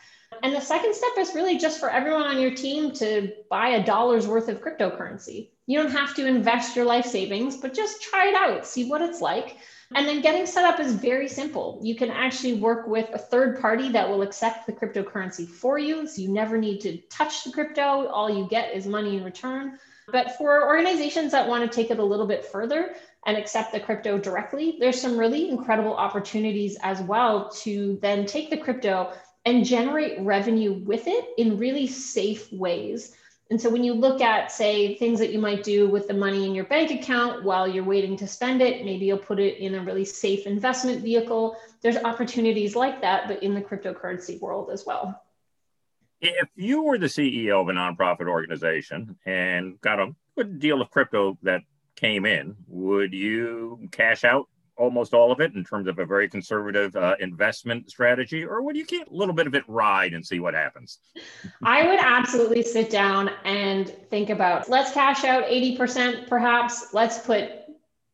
And 0.42 0.54
the 0.54 0.60
second 0.60 0.94
step 0.94 1.12
is 1.18 1.34
really 1.34 1.58
just 1.58 1.80
for 1.80 1.90
everyone 1.90 2.22
on 2.22 2.40
your 2.40 2.54
team 2.54 2.92
to 2.92 3.32
buy 3.50 3.68
a 3.68 3.84
dollar's 3.84 4.26
worth 4.26 4.48
of 4.48 4.60
cryptocurrency. 4.60 5.50
You 5.66 5.82
don't 5.82 5.92
have 5.92 6.14
to 6.16 6.26
invest 6.26 6.76
your 6.76 6.84
life 6.84 7.06
savings, 7.06 7.56
but 7.56 7.74
just 7.74 8.02
try 8.02 8.28
it 8.28 8.34
out, 8.34 8.66
see 8.66 8.88
what 8.88 9.00
it's 9.00 9.20
like. 9.20 9.56
And 9.94 10.08
then 10.08 10.22
getting 10.22 10.46
set 10.46 10.64
up 10.64 10.80
is 10.80 10.94
very 10.94 11.28
simple. 11.28 11.78
You 11.82 11.94
can 11.94 12.10
actually 12.10 12.54
work 12.54 12.86
with 12.86 13.08
a 13.12 13.18
third 13.18 13.60
party 13.60 13.90
that 13.90 14.08
will 14.08 14.22
accept 14.22 14.66
the 14.66 14.72
cryptocurrency 14.72 15.48
for 15.48 15.78
you. 15.78 16.06
So 16.06 16.20
you 16.20 16.30
never 16.30 16.58
need 16.58 16.80
to 16.80 16.98
touch 17.10 17.44
the 17.44 17.52
crypto. 17.52 18.06
All 18.08 18.28
you 18.28 18.48
get 18.48 18.74
is 18.74 18.86
money 18.86 19.16
in 19.16 19.24
return. 19.24 19.78
But 20.10 20.36
for 20.36 20.66
organizations 20.66 21.32
that 21.32 21.48
want 21.48 21.70
to 21.70 21.74
take 21.74 21.90
it 21.90 21.98
a 21.98 22.04
little 22.04 22.26
bit 22.26 22.44
further 22.44 22.94
and 23.24 23.36
accept 23.36 23.72
the 23.72 23.80
crypto 23.80 24.18
directly, 24.18 24.76
there's 24.78 25.00
some 25.00 25.16
really 25.16 25.48
incredible 25.48 25.94
opportunities 25.94 26.76
as 26.82 27.00
well 27.00 27.50
to 27.62 27.98
then 28.02 28.26
take 28.26 28.50
the 28.50 28.56
crypto 28.56 29.12
and 29.44 29.64
generate 29.64 30.20
revenue 30.20 30.72
with 30.72 31.06
it 31.06 31.26
in 31.36 31.58
really 31.58 31.86
safe 31.86 32.50
ways. 32.52 33.14
And 33.50 33.60
so 33.60 33.68
when 33.68 33.84
you 33.84 33.92
look 33.92 34.22
at, 34.22 34.50
say, 34.50 34.96
things 34.96 35.18
that 35.18 35.30
you 35.30 35.38
might 35.38 35.62
do 35.62 35.86
with 35.88 36.08
the 36.08 36.14
money 36.14 36.46
in 36.46 36.54
your 36.54 36.64
bank 36.64 36.90
account 36.90 37.44
while 37.44 37.68
you're 37.68 37.84
waiting 37.84 38.16
to 38.16 38.26
spend 38.26 38.62
it, 38.62 38.84
maybe 38.84 39.04
you'll 39.04 39.18
put 39.18 39.38
it 39.38 39.58
in 39.58 39.74
a 39.74 39.82
really 39.82 40.04
safe 40.04 40.46
investment 40.46 41.02
vehicle. 41.02 41.56
There's 41.82 41.98
opportunities 41.98 42.74
like 42.74 43.02
that, 43.02 43.28
but 43.28 43.42
in 43.42 43.54
the 43.54 43.60
cryptocurrency 43.60 44.40
world 44.40 44.70
as 44.72 44.86
well. 44.86 45.22
If 46.22 46.48
you 46.56 46.82
were 46.82 46.96
the 46.96 47.06
CEO 47.06 47.60
of 47.60 47.68
a 47.68 47.72
nonprofit 47.72 48.28
organization 48.28 49.18
and 49.26 49.78
got 49.82 50.00
a 50.00 50.14
good 50.36 50.58
deal 50.58 50.80
of 50.80 50.90
crypto 50.90 51.36
that 51.42 51.60
came 51.96 52.24
in, 52.24 52.56
would 52.66 53.12
you 53.12 53.88
cash 53.92 54.24
out 54.24 54.48
almost 54.76 55.14
all 55.14 55.30
of 55.30 55.40
it 55.40 55.54
in 55.54 55.64
terms 55.64 55.88
of 55.88 55.98
a 55.98 56.04
very 56.04 56.28
conservative 56.28 56.94
uh, 56.96 57.14
investment 57.20 57.90
strategy, 57.90 58.44
or 58.44 58.62
would 58.62 58.76
you 58.76 58.84
keep 58.84 59.08
a 59.08 59.14
little 59.14 59.34
bit 59.34 59.46
of 59.46 59.54
it 59.54 59.64
ride 59.68 60.14
and 60.14 60.24
see 60.24 60.40
what 60.40 60.54
happens? 60.54 60.98
I 61.62 61.86
would 61.86 62.00
absolutely 62.00 62.62
sit 62.62 62.90
down 62.90 63.30
and 63.44 63.88
think 64.10 64.30
about 64.30 64.68
let's 64.68 64.92
cash 64.92 65.24
out 65.24 65.44
80% 65.44 66.28
perhaps. 66.28 66.92
Let's 66.92 67.18
put 67.18 67.50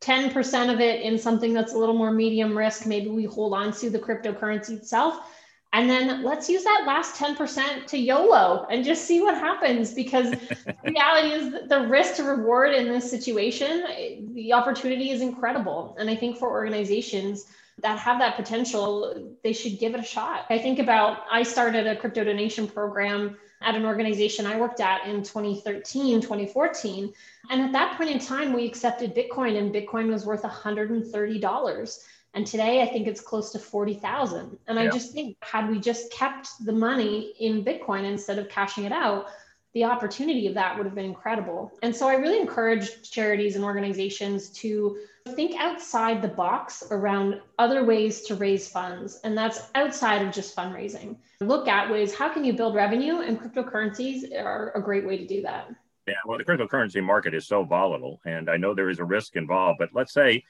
10% 0.01 0.73
of 0.73 0.81
it 0.81 1.03
in 1.03 1.19
something 1.19 1.53
that's 1.53 1.75
a 1.75 1.79
little 1.79 1.95
more 1.95 2.11
medium 2.11 2.57
risk. 2.57 2.87
Maybe 2.87 3.09
we 3.09 3.25
hold 3.25 3.53
on 3.53 3.73
to 3.75 3.91
the 3.91 3.99
cryptocurrency 3.99 4.71
itself 4.71 5.27
and 5.73 5.89
then 5.89 6.25
let's 6.25 6.49
use 6.49 6.65
that 6.65 6.85
last 6.87 7.15
10% 7.15 7.87
to 7.87 7.99
YOLO 7.99 8.67
and 8.71 8.85
just 8.85 9.05
see 9.05 9.21
what 9.21 9.37
happens 9.37 9.95
because 9.95 10.31
the 10.67 10.75
reality 10.85 11.29
is 11.29 11.69
the 11.69 11.87
risk 11.89 12.17
to 12.17 12.25
reward 12.25 12.75
in 12.75 12.89
this 12.89 13.09
situation, 13.09 14.33
the 14.35 14.53
opportunity 14.53 15.11
is 15.11 15.21
incredible. 15.21 15.97
And 15.99 16.11
I 16.11 16.17
think 16.17 16.39
for 16.39 16.51
organizations 16.51 17.47
that 17.83 17.99
have 17.99 18.19
that 18.19 18.35
potential, 18.37 19.37
they 19.45 19.53
should 19.53 19.79
give 19.79 19.95
it 19.95 20.01
a 20.01 20.05
shot. 20.05 20.47
I 20.51 20.59
think 20.59 20.81
about, 20.81 21.19
I 21.31 21.45
started 21.45 21.87
a 21.87 21.97
crypto 21.97 22.25
donation 22.25 22.67
program 22.67 23.37
at 23.63 23.75
an 23.75 23.85
organization 23.85 24.47
I 24.47 24.59
worked 24.59 24.81
at 24.81 25.07
in 25.07 25.23
2013, 25.23 26.21
2014. 26.21 27.13
And 27.51 27.61
at 27.63 27.73
that 27.73 27.97
point 27.97 28.11
in 28.11 28.19
time, 28.19 28.53
we 28.53 28.67
accepted 28.67 29.15
Bitcoin 29.15 29.57
and 29.57 29.73
Bitcoin 29.73 30.11
was 30.11 30.27
worth 30.27 30.43
$130. 30.43 32.05
And 32.35 32.47
today 32.47 32.83
I 32.83 32.87
think 32.87 33.07
it's 33.07 33.21
close 33.21 33.51
to 33.53 33.59
40,000. 33.59 34.59
And 34.67 34.79
yeah. 34.79 34.85
I 34.85 34.89
just 34.89 35.13
think 35.13 35.37
had 35.43 35.69
we 35.69 35.81
just 35.81 36.13
kept 36.13 36.49
the 36.65 36.73
money 36.73 37.35
in 37.41 37.65
Bitcoin 37.65 38.05
instead 38.05 38.39
of 38.39 38.49
cashing 38.49 38.85
it 38.85 38.93
out, 38.93 39.27
the 39.73 39.85
opportunity 39.85 40.47
of 40.49 40.55
that 40.55 40.77
would 40.77 40.87
have 40.87 40.95
been 40.95 41.05
incredible. 41.05 41.73
And 41.83 41.95
so 41.95 42.09
I 42.09 42.15
really 42.15 42.41
encourage 42.41 43.09
charities 43.09 43.55
and 43.57 43.65
organizations 43.65 44.49
to 44.51 44.99
think 45.29 45.61
outside 45.61 46.23
the 46.23 46.29
box 46.29 46.83
around 46.91 47.41
other 47.59 47.85
ways 47.85 48.23
to 48.23 48.35
raise 48.35 48.69
funds. 48.69 49.21
And 49.23 49.37
that's 49.39 49.71
outside 49.77 50.23
of 50.23 50.33
just 50.33 50.57
fundraising. 50.57 51.17
Look 51.41 51.69
at 51.69 51.91
ways 51.91 52.15
how 52.15 52.29
can 52.29 52.45
you 52.45 52.53
build 52.53 52.75
revenue, 52.75 53.21
and 53.21 53.39
cryptocurrencies 53.41 54.33
are 54.37 54.73
a 54.75 54.83
great 54.83 55.07
way 55.07 55.19
to 55.19 55.27
do 55.27 55.43
that. 55.43 55.69
Yeah, 56.09 56.15
well, 56.27 56.39
the 56.39 56.45
cryptocurrency 56.45 57.03
market 57.03 57.35
is 57.35 57.47
so 57.47 57.63
volatile, 57.63 58.21
and 58.25 58.51
I 58.51 58.57
know 58.57 58.75
there 58.75 58.91
is 58.91 58.99
a 58.99 59.05
risk 59.05 59.37
involved, 59.37 59.79
but 59.79 59.91
let's 59.95 60.13
say 60.13 60.43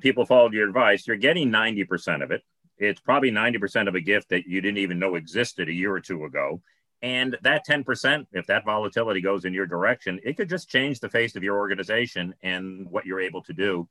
people 0.00 0.26
followed 0.26 0.52
your 0.52 0.68
advice, 0.68 1.06
you're 1.06 1.16
getting 1.16 1.50
90% 1.50 2.22
of 2.22 2.30
it. 2.30 2.42
It's 2.78 3.00
probably 3.00 3.30
90% 3.30 3.88
of 3.88 3.94
a 3.94 4.00
gift 4.00 4.28
that 4.30 4.46
you 4.46 4.60
didn't 4.60 4.78
even 4.78 4.98
know 4.98 5.14
existed 5.14 5.68
a 5.68 5.72
year 5.72 5.92
or 5.94 6.00
two 6.00 6.24
ago. 6.24 6.60
And 7.02 7.36
that 7.42 7.66
10%, 7.66 8.26
if 8.32 8.46
that 8.46 8.64
volatility 8.64 9.20
goes 9.20 9.44
in 9.44 9.54
your 9.54 9.66
direction, 9.66 10.20
it 10.24 10.36
could 10.36 10.48
just 10.48 10.68
change 10.68 11.00
the 11.00 11.08
face 11.08 11.36
of 11.36 11.42
your 11.42 11.56
organization 11.56 12.34
and 12.42 12.86
what 12.90 13.06
you're 13.06 13.20
able 13.20 13.42
to 13.42 13.52
do 13.52 13.88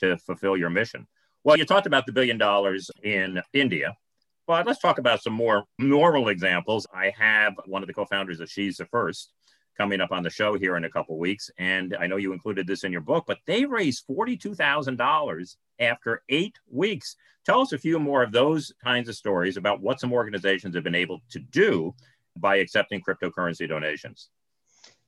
to 0.00 0.16
fulfill 0.18 0.56
your 0.56 0.70
mission. 0.70 1.06
Well, 1.44 1.56
you 1.56 1.64
talked 1.64 1.86
about 1.86 2.06
the 2.06 2.12
billion 2.12 2.38
dollars 2.38 2.90
in 3.02 3.40
India. 3.52 3.96
Well, 4.48 4.62
let's 4.64 4.80
talk 4.80 4.98
about 4.98 5.22
some 5.22 5.32
more 5.32 5.64
normal 5.78 6.28
examples. 6.28 6.86
I 6.94 7.12
have 7.18 7.54
one 7.66 7.82
of 7.82 7.86
the 7.86 7.94
co 7.94 8.04
founders 8.04 8.40
of 8.40 8.50
She's 8.50 8.76
the 8.76 8.86
First 8.86 9.32
coming 9.76 10.00
up 10.00 10.12
on 10.12 10.22
the 10.22 10.30
show 10.30 10.58
here 10.58 10.76
in 10.76 10.84
a 10.84 10.90
couple 10.90 11.18
weeks. 11.18 11.50
And 11.58 11.96
I 11.98 12.06
know 12.06 12.16
you 12.16 12.32
included 12.32 12.66
this 12.66 12.84
in 12.84 12.92
your 12.92 13.00
book, 13.00 13.24
but 13.26 13.38
they 13.46 13.64
raised 13.64 14.06
$42,000 14.08 15.56
after 15.80 16.22
eight 16.28 16.56
weeks. 16.70 17.16
Tell 17.44 17.60
us 17.60 17.72
a 17.72 17.78
few 17.78 17.98
more 17.98 18.22
of 18.22 18.32
those 18.32 18.72
kinds 18.82 19.08
of 19.08 19.14
stories 19.14 19.56
about 19.56 19.80
what 19.80 20.00
some 20.00 20.12
organizations 20.12 20.74
have 20.74 20.84
been 20.84 20.94
able 20.94 21.20
to 21.30 21.38
do 21.38 21.94
by 22.36 22.56
accepting 22.56 23.00
cryptocurrency 23.00 23.68
donations. 23.68 24.30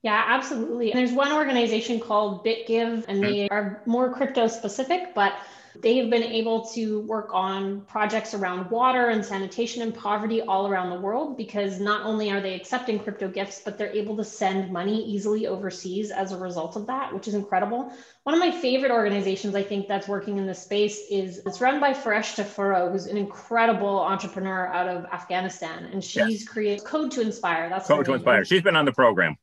Yeah, 0.02 0.22
absolutely. 0.26 0.92
There's 0.92 1.12
one 1.12 1.32
organization 1.32 1.98
called 1.98 2.44
BitGive, 2.44 3.06
and 3.08 3.22
they 3.22 3.46
mm-hmm. 3.46 3.52
are 3.52 3.82
more 3.84 4.12
crypto 4.12 4.46
specific, 4.46 5.14
but 5.14 5.34
They've 5.80 6.10
been 6.10 6.22
able 6.22 6.66
to 6.74 7.00
work 7.00 7.30
on 7.32 7.82
projects 7.82 8.34
around 8.34 8.70
water 8.70 9.08
and 9.08 9.24
sanitation 9.24 9.82
and 9.82 9.94
poverty 9.94 10.42
all 10.42 10.66
around 10.66 10.90
the 10.90 11.00
world 11.00 11.36
because 11.36 11.78
not 11.78 12.04
only 12.04 12.30
are 12.30 12.40
they 12.40 12.54
accepting 12.54 12.98
crypto 12.98 13.28
gifts, 13.28 13.62
but 13.64 13.78
they're 13.78 13.92
able 13.92 14.16
to 14.16 14.24
send 14.24 14.72
money 14.72 15.04
easily 15.04 15.46
overseas 15.46 16.10
as 16.10 16.32
a 16.32 16.36
result 16.36 16.76
of 16.76 16.86
that, 16.86 17.14
which 17.14 17.28
is 17.28 17.34
incredible. 17.34 17.92
One 18.24 18.34
of 18.34 18.40
my 18.40 18.50
favorite 18.50 18.90
organizations 18.90 19.54
I 19.54 19.62
think 19.62 19.88
that's 19.88 20.08
working 20.08 20.38
in 20.38 20.46
this 20.46 20.62
space 20.62 21.00
is 21.10 21.42
it's 21.46 21.60
run 21.60 21.80
by 21.80 21.92
Fereshteh 21.92 22.44
Forough, 22.44 22.90
who's 22.90 23.06
an 23.06 23.16
incredible 23.16 24.00
entrepreneur 24.00 24.66
out 24.66 24.88
of 24.88 25.04
Afghanistan, 25.06 25.90
and 25.92 26.02
she's 26.02 26.40
yes. 26.40 26.48
created 26.48 26.84
Code 26.84 27.10
to 27.12 27.20
Inspire. 27.20 27.68
That's 27.68 27.86
Code 27.86 28.04
to 28.06 28.14
Inspire. 28.14 28.44
She's 28.44 28.62
been 28.62 28.76
on 28.76 28.84
the 28.84 28.92
program. 28.92 29.36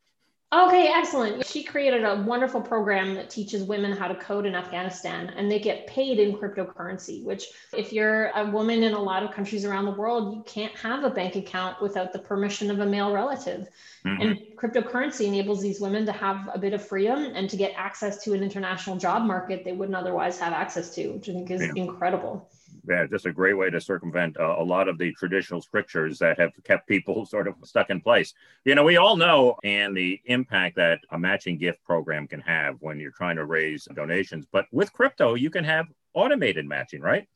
Okay, 0.53 0.91
excellent. 0.93 1.45
She 1.45 1.63
created 1.63 2.05
a 2.05 2.21
wonderful 2.21 2.61
program 2.61 3.15
that 3.15 3.29
teaches 3.29 3.63
women 3.63 3.91
how 3.91 4.07
to 4.07 4.15
code 4.15 4.45
in 4.45 4.55
Afghanistan 4.55 5.33
and 5.35 5.51
they 5.51 5.59
get 5.59 5.87
paid 5.87 6.19
in 6.19 6.37
cryptocurrency, 6.37 7.23
which, 7.23 7.47
if 7.73 7.91
you're 7.91 8.27
a 8.27 8.49
woman 8.49 8.83
in 8.83 8.93
a 8.93 9.01
lot 9.01 9.23
of 9.23 9.31
countries 9.31 9.65
around 9.65 9.85
the 9.85 9.91
world, 9.91 10.35
you 10.35 10.43
can't 10.43 10.73
have 10.77 11.03
a 11.03 11.09
bank 11.09 11.35
account 11.35 11.81
without 11.81 12.13
the 12.13 12.19
permission 12.19 12.69
of 12.69 12.79
a 12.79 12.85
male 12.85 13.11
relative. 13.11 13.67
Mm-hmm. 14.05 14.21
And 14.21 14.39
cryptocurrency 14.55 15.25
enables 15.25 15.61
these 15.61 15.81
women 15.81 16.05
to 16.05 16.11
have 16.11 16.49
a 16.53 16.59
bit 16.59 16.73
of 16.73 16.87
freedom 16.87 17.19
and 17.33 17.49
to 17.49 17.57
get 17.57 17.73
access 17.75 18.23
to 18.23 18.33
an 18.33 18.43
international 18.43 18.97
job 18.97 19.23
market 19.23 19.65
they 19.65 19.73
wouldn't 19.73 19.97
otherwise 19.97 20.39
have 20.39 20.53
access 20.53 20.93
to, 20.95 21.07
which 21.09 21.27
I 21.27 21.33
think 21.33 21.51
is 21.51 21.61
yeah. 21.61 21.71
incredible 21.75 22.47
yeah, 22.88 23.06
just 23.06 23.25
a 23.25 23.32
great 23.32 23.54
way 23.54 23.70
to 23.70 23.80
circumvent 23.82 24.39
uh, 24.39 24.56
a 24.58 24.63
lot 24.63 24.88
of 24.88 24.98
the 24.98 25.12
traditional 25.13 25.62
strictures 25.62 26.20
that 26.20 26.39
have 26.39 26.51
kept 26.63 26.88
people 26.88 27.25
sort 27.36 27.48
of 27.48 27.56
stuck 27.63 27.89
in 27.89 28.01
place. 28.01 28.34
You 28.63 28.75
know, 28.75 28.84
we 28.84 28.98
all 28.98 29.15
know 29.15 29.58
and 29.63 29.96
the 29.96 30.22
impact 30.25 30.75
that 30.77 31.00
a 31.12 31.20
matching 31.20 31.58
gift 31.58 31.84
program 31.84 32.27
can 32.27 32.42
have 32.42 32.77
when 32.82 33.00
you're 33.00 33.12
trying 33.12 33.38
to 33.38 33.46
raise 33.46 33.86
donations. 33.94 34.46
But 34.51 34.65
with 34.72 34.94
crypto, 34.94 35.36
you 35.36 35.50
can 35.50 35.63
have 35.63 35.88
automated 36.13 36.65
matching, 36.65 37.01
right? 37.01 37.27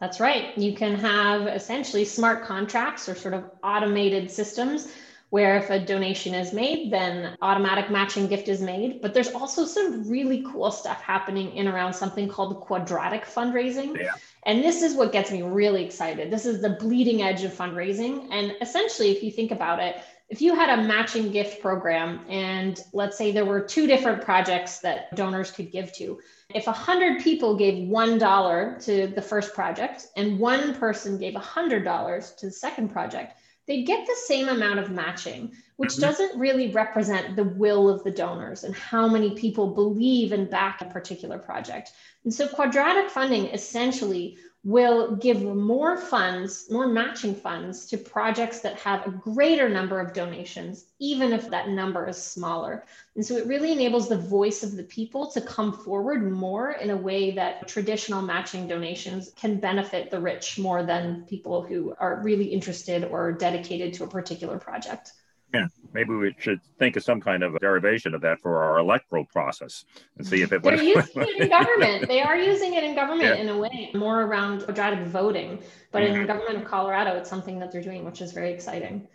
That's 0.00 0.18
right. 0.18 0.56
You 0.58 0.74
can 0.74 0.96
have 0.96 1.46
essentially 1.46 2.04
smart 2.04 2.44
contracts 2.44 3.08
or 3.08 3.14
sort 3.14 3.34
of 3.34 3.44
automated 3.62 4.30
systems 4.30 4.92
where 5.32 5.56
if 5.56 5.70
a 5.70 5.78
donation 5.78 6.34
is 6.34 6.52
made, 6.52 6.92
then 6.92 7.34
automatic 7.40 7.88
matching 7.88 8.26
gift 8.26 8.48
is 8.48 8.60
made. 8.60 9.00
But 9.00 9.14
there's 9.14 9.30
also 9.30 9.64
some 9.64 10.06
really 10.06 10.44
cool 10.52 10.70
stuff 10.70 11.00
happening 11.00 11.56
in 11.56 11.66
around 11.66 11.94
something 11.94 12.28
called 12.28 12.60
quadratic 12.60 13.24
fundraising. 13.24 13.98
Yeah. 13.98 14.12
And 14.44 14.62
this 14.62 14.82
is 14.82 14.94
what 14.94 15.12
gets 15.12 15.30
me 15.30 15.42
really 15.42 15.84
excited. 15.84 16.30
This 16.30 16.46
is 16.46 16.60
the 16.60 16.70
bleeding 16.70 17.22
edge 17.22 17.44
of 17.44 17.52
fundraising. 17.52 18.28
And 18.32 18.56
essentially, 18.60 19.10
if 19.10 19.22
you 19.22 19.30
think 19.30 19.52
about 19.52 19.78
it, 19.78 20.02
if 20.28 20.40
you 20.40 20.54
had 20.54 20.78
a 20.78 20.82
matching 20.82 21.30
gift 21.30 21.60
program 21.60 22.20
and 22.28 22.82
let's 22.94 23.18
say 23.18 23.32
there 23.32 23.44
were 23.44 23.60
two 23.60 23.86
different 23.86 24.22
projects 24.22 24.78
that 24.78 25.14
donors 25.14 25.50
could 25.50 25.70
give 25.70 25.92
to, 25.92 26.18
if 26.54 26.66
100 26.66 27.22
people 27.22 27.54
gave 27.54 27.86
$1 27.86 28.84
to 28.84 29.06
the 29.08 29.22
first 29.22 29.54
project 29.54 30.06
and 30.16 30.38
one 30.38 30.74
person 30.74 31.18
gave 31.18 31.34
$100 31.34 32.36
to 32.36 32.46
the 32.46 32.52
second 32.52 32.88
project, 32.88 33.34
they 33.66 33.82
get 33.82 34.06
the 34.06 34.16
same 34.26 34.48
amount 34.48 34.80
of 34.80 34.90
matching, 34.90 35.52
which 35.76 35.92
mm-hmm. 35.92 36.02
doesn't 36.02 36.38
really 36.38 36.70
represent 36.70 37.36
the 37.36 37.44
will 37.44 37.88
of 37.88 38.02
the 38.04 38.10
donors 38.10 38.64
and 38.64 38.74
how 38.74 39.06
many 39.08 39.34
people 39.34 39.74
believe 39.74 40.32
and 40.32 40.50
back 40.50 40.80
a 40.80 40.86
particular 40.86 41.38
project. 41.38 41.92
And 42.24 42.32
so 42.34 42.48
quadratic 42.48 43.10
funding 43.10 43.46
essentially 43.46 44.36
will 44.64 45.16
give 45.16 45.42
more 45.42 45.96
funds, 45.96 46.70
more 46.70 46.86
matching 46.86 47.34
funds 47.34 47.86
to 47.86 47.98
projects 47.98 48.60
that 48.60 48.78
have 48.78 49.04
a 49.04 49.10
greater 49.10 49.68
number 49.68 49.98
of 49.98 50.12
donations, 50.12 50.84
even 51.00 51.32
if 51.32 51.50
that 51.50 51.68
number 51.68 52.08
is 52.08 52.16
smaller. 52.16 52.84
And 53.16 53.26
so 53.26 53.36
it 53.36 53.46
really 53.46 53.72
enables 53.72 54.08
the 54.08 54.18
voice 54.18 54.62
of 54.62 54.76
the 54.76 54.84
people 54.84 55.32
to 55.32 55.40
come 55.40 55.72
forward 55.72 56.30
more 56.30 56.72
in 56.72 56.90
a 56.90 56.96
way 56.96 57.32
that 57.32 57.66
traditional 57.66 58.22
matching 58.22 58.68
donations 58.68 59.32
can 59.34 59.58
benefit 59.58 60.12
the 60.12 60.20
rich 60.20 60.58
more 60.60 60.84
than 60.84 61.24
people 61.24 61.62
who 61.62 61.94
are 61.98 62.22
really 62.22 62.46
interested 62.46 63.04
or 63.04 63.32
dedicated 63.32 63.94
to 63.94 64.04
a 64.04 64.08
particular 64.08 64.58
project. 64.58 65.12
Yeah, 65.52 65.66
maybe 65.92 66.14
we 66.14 66.34
should 66.38 66.60
think 66.78 66.96
of 66.96 67.04
some 67.04 67.20
kind 67.20 67.42
of 67.42 67.54
a 67.54 67.58
derivation 67.58 68.14
of 68.14 68.22
that 68.22 68.40
for 68.40 68.62
our 68.62 68.78
electoral 68.78 69.26
process 69.26 69.84
and 70.16 70.26
see 70.26 70.40
if 70.40 70.52
it. 70.52 70.62
They're 70.62 70.82
using 70.82 71.22
it 71.22 71.42
in 71.42 71.48
government. 71.48 72.08
They 72.08 72.22
are 72.22 72.36
using 72.36 72.74
it 72.74 72.82
in 72.82 72.94
government 72.94 73.36
yeah. 73.36 73.42
in 73.42 73.48
a 73.48 73.58
way 73.58 73.90
more 73.94 74.22
around 74.22 74.64
quadratic 74.64 75.06
voting, 75.06 75.62
but 75.90 76.02
mm-hmm. 76.02 76.14
in 76.14 76.20
the 76.22 76.26
government 76.26 76.56
of 76.56 76.64
Colorado, 76.64 77.16
it's 77.16 77.28
something 77.28 77.58
that 77.58 77.70
they're 77.70 77.82
doing, 77.82 78.04
which 78.04 78.22
is 78.22 78.32
very 78.32 78.52
exciting. 78.52 79.06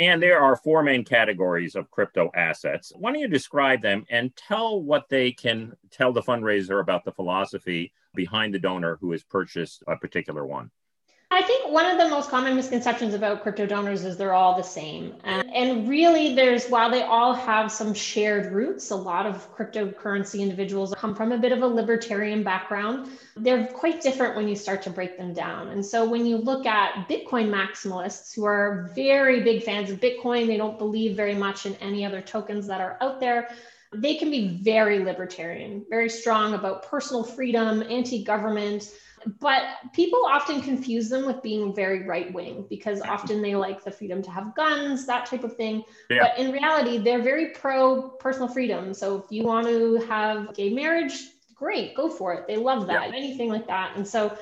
And 0.00 0.22
there 0.22 0.40
are 0.40 0.56
four 0.56 0.82
main 0.82 1.04
categories 1.04 1.74
of 1.74 1.90
crypto 1.90 2.30
assets. 2.34 2.92
Why 2.96 3.12
don't 3.12 3.20
you 3.20 3.28
describe 3.28 3.82
them 3.82 4.04
and 4.10 4.34
tell 4.36 4.82
what 4.82 5.08
they 5.10 5.32
can 5.32 5.74
tell 5.90 6.12
the 6.12 6.22
fundraiser 6.22 6.80
about 6.80 7.04
the 7.04 7.12
philosophy 7.12 7.92
behind 8.14 8.54
the 8.54 8.58
donor 8.58 8.96
who 9.00 9.12
has 9.12 9.22
purchased 9.22 9.82
a 9.86 9.96
particular 9.96 10.46
one? 10.46 10.70
I 11.32 11.40
think 11.40 11.72
one 11.72 11.86
of 11.86 11.96
the 11.96 12.08
most 12.10 12.28
common 12.28 12.54
misconceptions 12.54 13.14
about 13.14 13.42
crypto 13.42 13.64
donors 13.64 14.04
is 14.04 14.18
they're 14.18 14.34
all 14.34 14.54
the 14.54 14.62
same. 14.62 15.14
And, 15.24 15.88
really, 15.88 16.34
there's 16.34 16.68
while 16.68 16.90
they 16.90 17.02
all 17.02 17.32
have 17.32 17.72
some 17.72 17.94
shared 17.94 18.52
roots, 18.52 18.90
a 18.90 18.96
lot 18.96 19.24
of 19.24 19.48
cryptocurrency 19.56 20.40
individuals 20.40 20.92
come 20.94 21.14
from 21.14 21.32
a 21.32 21.38
bit 21.38 21.52
of 21.52 21.62
a 21.62 21.66
libertarian 21.66 22.42
background. 22.42 23.08
They're 23.34 23.66
quite 23.68 24.02
different 24.02 24.36
when 24.36 24.46
you 24.46 24.54
start 24.54 24.82
to 24.82 24.90
break 24.90 25.16
them 25.16 25.32
down. 25.32 25.68
And 25.68 25.84
so 25.84 26.06
when 26.06 26.26
you 26.26 26.36
look 26.36 26.66
at 26.66 27.08
Bitcoin 27.08 27.48
maximalists 27.48 28.34
who 28.34 28.44
are 28.44 28.90
very 28.94 29.42
big 29.42 29.62
fans 29.62 29.90
of 29.90 30.00
Bitcoin, 30.00 30.46
they 30.46 30.58
don't 30.58 30.76
believe 30.76 31.16
very 31.16 31.34
much 31.34 31.64
in 31.64 31.74
any 31.76 32.04
other 32.04 32.20
tokens 32.20 32.66
that 32.66 32.82
are 32.82 32.98
out 33.00 33.20
there 33.20 33.48
they 33.94 34.14
can 34.14 34.30
be 34.30 34.58
very 34.62 35.00
libertarian, 35.04 35.84
very 35.90 36.08
strong 36.08 36.54
about 36.54 36.88
personal 36.88 37.22
freedom, 37.22 37.82
anti 37.90 38.24
government, 38.24 38.90
but 39.40 39.62
people 39.92 40.24
often 40.26 40.60
confuse 40.60 41.08
them 41.08 41.26
with 41.26 41.42
being 41.42 41.74
very 41.74 42.04
right 42.04 42.32
wing 42.32 42.66
because 42.68 43.00
often 43.02 43.42
they 43.42 43.54
like 43.54 43.84
the 43.84 43.90
freedom 43.90 44.22
to 44.22 44.30
have 44.30 44.54
guns, 44.54 45.06
that 45.06 45.26
type 45.26 45.44
of 45.44 45.56
thing. 45.56 45.84
Yeah. 46.10 46.22
But 46.22 46.38
in 46.38 46.52
reality, 46.52 46.98
they're 46.98 47.22
very 47.22 47.50
pro 47.50 48.08
personal 48.10 48.48
freedom. 48.48 48.94
So 48.94 49.18
if 49.18 49.24
you 49.30 49.44
want 49.44 49.66
to 49.66 49.96
have 50.08 50.54
gay 50.54 50.70
marriage, 50.70 51.14
great, 51.54 51.94
go 51.94 52.08
for 52.08 52.34
it. 52.34 52.46
They 52.46 52.56
love 52.56 52.86
that, 52.88 53.10
yeah. 53.10 53.16
anything 53.16 53.48
like 53.48 53.66
that. 53.68 53.96
And 53.96 54.06
so 54.06 54.36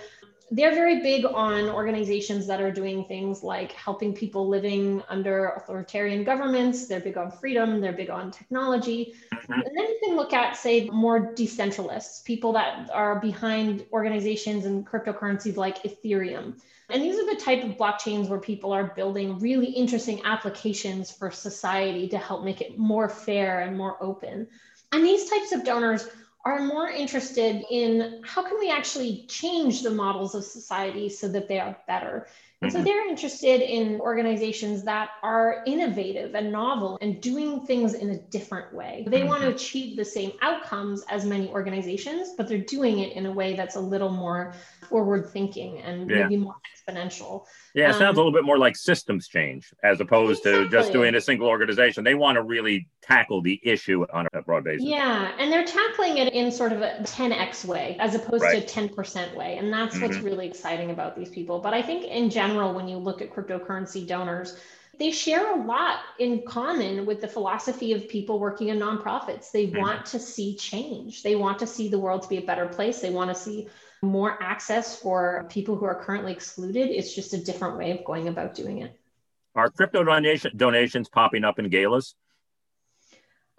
they're 0.52 0.75
very 0.75 1.00
big 1.00 1.25
on 1.25 1.69
organizations 1.69 2.47
that 2.49 2.61
are 2.61 2.73
doing 2.73 3.04
things 3.04 3.45
like 3.45 3.71
helping 3.73 4.12
people 4.12 4.49
living 4.49 5.00
under 5.09 5.50
authoritarian 5.50 6.25
governments. 6.25 6.88
They're 6.88 7.00
big 7.00 7.16
on 7.16 7.30
freedom, 7.30 7.80
they're 7.80 7.92
big 7.92 8.11
on 8.11 8.33
technology. 8.33 9.14
Mm-hmm. 9.33 9.52
And 9.52 9.64
then 9.64 9.85
you 9.85 9.99
can 10.04 10.16
look 10.16 10.33
at, 10.33 10.57
say, 10.57 10.90
more 10.90 11.33
decentralists, 11.35 12.25
people 12.25 12.52
that 12.54 12.90
are 12.92 13.21
behind 13.21 13.85
organizations 13.92 14.64
and 14.64 14.85
cryptocurrencies 14.85 15.57
like 15.57 15.85
Ethereum. 15.85 16.61
And 16.88 17.00
these 17.00 17.16
are 17.16 17.33
the 17.33 17.40
type 17.40 17.62
of 17.62 17.76
blockchains 17.76 18.28
where 18.28 18.40
people 18.40 18.73
are 18.73 18.92
building 18.97 19.38
really 19.38 19.71
interesting 19.71 20.21
applications 20.25 21.12
for 21.12 21.30
society 21.30 22.09
to 22.09 22.19
help 22.19 22.42
make 22.42 22.61
it 22.61 22.76
more 22.76 23.09
fair 23.09 23.61
and 23.61 23.76
more 23.76 23.97
open. 24.02 24.49
And 24.90 25.04
these 25.04 25.30
types 25.30 25.52
of 25.52 25.64
donors 25.64 26.09
are 26.44 26.61
more 26.61 26.88
interested 26.88 27.62
in 27.70 28.23
how 28.25 28.42
can 28.42 28.59
we 28.59 28.70
actually 28.70 29.26
change 29.28 29.82
the 29.82 29.90
models 29.90 30.35
of 30.35 30.44
society 30.44 31.09
so 31.09 31.28
that 31.28 31.49
they 31.49 31.61
are 31.61 31.76
better 31.87 32.26
And 32.62 32.70
so 32.70 32.78
mm-hmm. 32.78 32.84
they're 32.84 33.08
interested 33.08 33.62
in 33.62 34.00
organizations 34.00 34.84
that 34.84 35.10
are 35.22 35.62
innovative 35.66 36.34
and 36.34 36.52
novel 36.52 36.98
and 37.00 37.18
doing 37.20 37.64
things 37.66 37.94
in 37.94 38.10
a 38.10 38.18
different 38.18 38.74
way. 38.74 39.04
They 39.06 39.22
want 39.22 39.40
to 39.40 39.46
mm-hmm. 39.46 39.56
achieve 39.56 39.96
the 39.96 40.04
same 40.04 40.32
outcomes 40.42 41.02
as 41.08 41.24
many 41.24 41.48
organizations, 41.48 42.34
but 42.36 42.48
they're 42.48 42.58
doing 42.58 42.98
it 42.98 43.16
in 43.16 43.24
a 43.24 43.32
way 43.32 43.56
that's 43.56 43.76
a 43.76 43.80
little 43.80 44.10
more 44.10 44.52
forward 44.90 45.30
thinking 45.30 45.78
and 45.78 46.10
yeah. 46.10 46.24
maybe 46.24 46.36
more 46.36 46.56
exponential. 46.76 47.46
Yeah, 47.74 47.90
it 47.90 47.94
sounds 47.94 48.02
um, 48.02 48.14
a 48.16 48.18
little 48.18 48.32
bit 48.32 48.44
more 48.44 48.58
like 48.58 48.76
systems 48.76 49.26
change 49.26 49.72
as 49.82 50.00
opposed 50.00 50.40
exactly. 50.40 50.64
to 50.64 50.70
just 50.70 50.92
doing 50.92 51.14
a 51.14 51.20
single 51.20 51.48
organization. 51.48 52.04
They 52.04 52.14
want 52.14 52.36
to 52.36 52.42
really 52.42 52.88
tackle 53.00 53.40
the 53.40 53.58
issue 53.62 54.04
on 54.12 54.28
a 54.34 54.42
broad 54.42 54.64
basis. 54.64 54.84
Yeah, 54.84 55.32
and 55.38 55.50
they're 55.50 55.64
tackling 55.64 56.18
it 56.18 56.32
in 56.34 56.52
sort 56.52 56.72
of 56.72 56.82
a 56.82 56.98
10x 57.02 57.64
way 57.64 57.96
as 58.00 58.14
opposed 58.14 58.42
right. 58.42 58.66
to 58.66 58.80
10% 58.88 59.34
way. 59.34 59.56
And 59.56 59.72
that's 59.72 59.94
mm-hmm. 59.94 60.06
what's 60.06 60.18
really 60.18 60.46
exciting 60.46 60.90
about 60.90 61.16
these 61.16 61.30
people. 61.30 61.58
But 61.58 61.72
I 61.72 61.80
think 61.80 62.04
in 62.04 62.28
general, 62.28 62.50
when 62.54 62.88
you 62.88 62.99
look 62.99 63.23
at 63.23 63.35
cryptocurrency 63.35 64.07
donors, 64.07 64.57
they 64.99 65.11
share 65.11 65.54
a 65.54 65.64
lot 65.64 66.00
in 66.19 66.42
common 66.42 67.07
with 67.07 67.21
the 67.21 67.28
philosophy 67.28 67.92
of 67.92 68.09
people 68.09 68.38
working 68.38 68.69
in 68.69 68.78
nonprofits. 68.78 69.50
They 69.50 69.66
mm-hmm. 69.66 69.80
want 69.80 70.07
to 70.07 70.19
see 70.19 70.57
change. 70.57 71.23
They 71.23 71.37
want 71.37 71.59
to 71.61 71.66
see 71.66 71.88
the 71.88 71.99
world 71.99 72.23
to 72.23 72.28
be 72.28 72.37
a 72.37 72.42
better 72.42 72.66
place. 72.66 73.00
They 73.00 73.11
want 73.11 73.30
to 73.30 73.35
see 73.35 73.69
more 74.02 74.42
access 74.42 74.97
for 75.00 75.47
people 75.49 75.76
who 75.76 75.87
are 75.87 75.95
currently 75.95 76.33
excluded. 76.33 76.90
It's 76.90 77.14
just 77.14 77.33
a 77.33 77.42
different 77.42 77.78
way 77.78 77.92
of 77.92 78.04
going 78.04 78.28
about 78.28 78.54
doing 78.54 78.83
it. 78.83 78.99
Are 79.54 79.69
crypto 79.71 80.04
donation, 80.04 80.52
donations 80.57 81.09
popping 81.09 81.45
up 81.45 81.59
in 81.59 81.69
galas? 81.71 82.14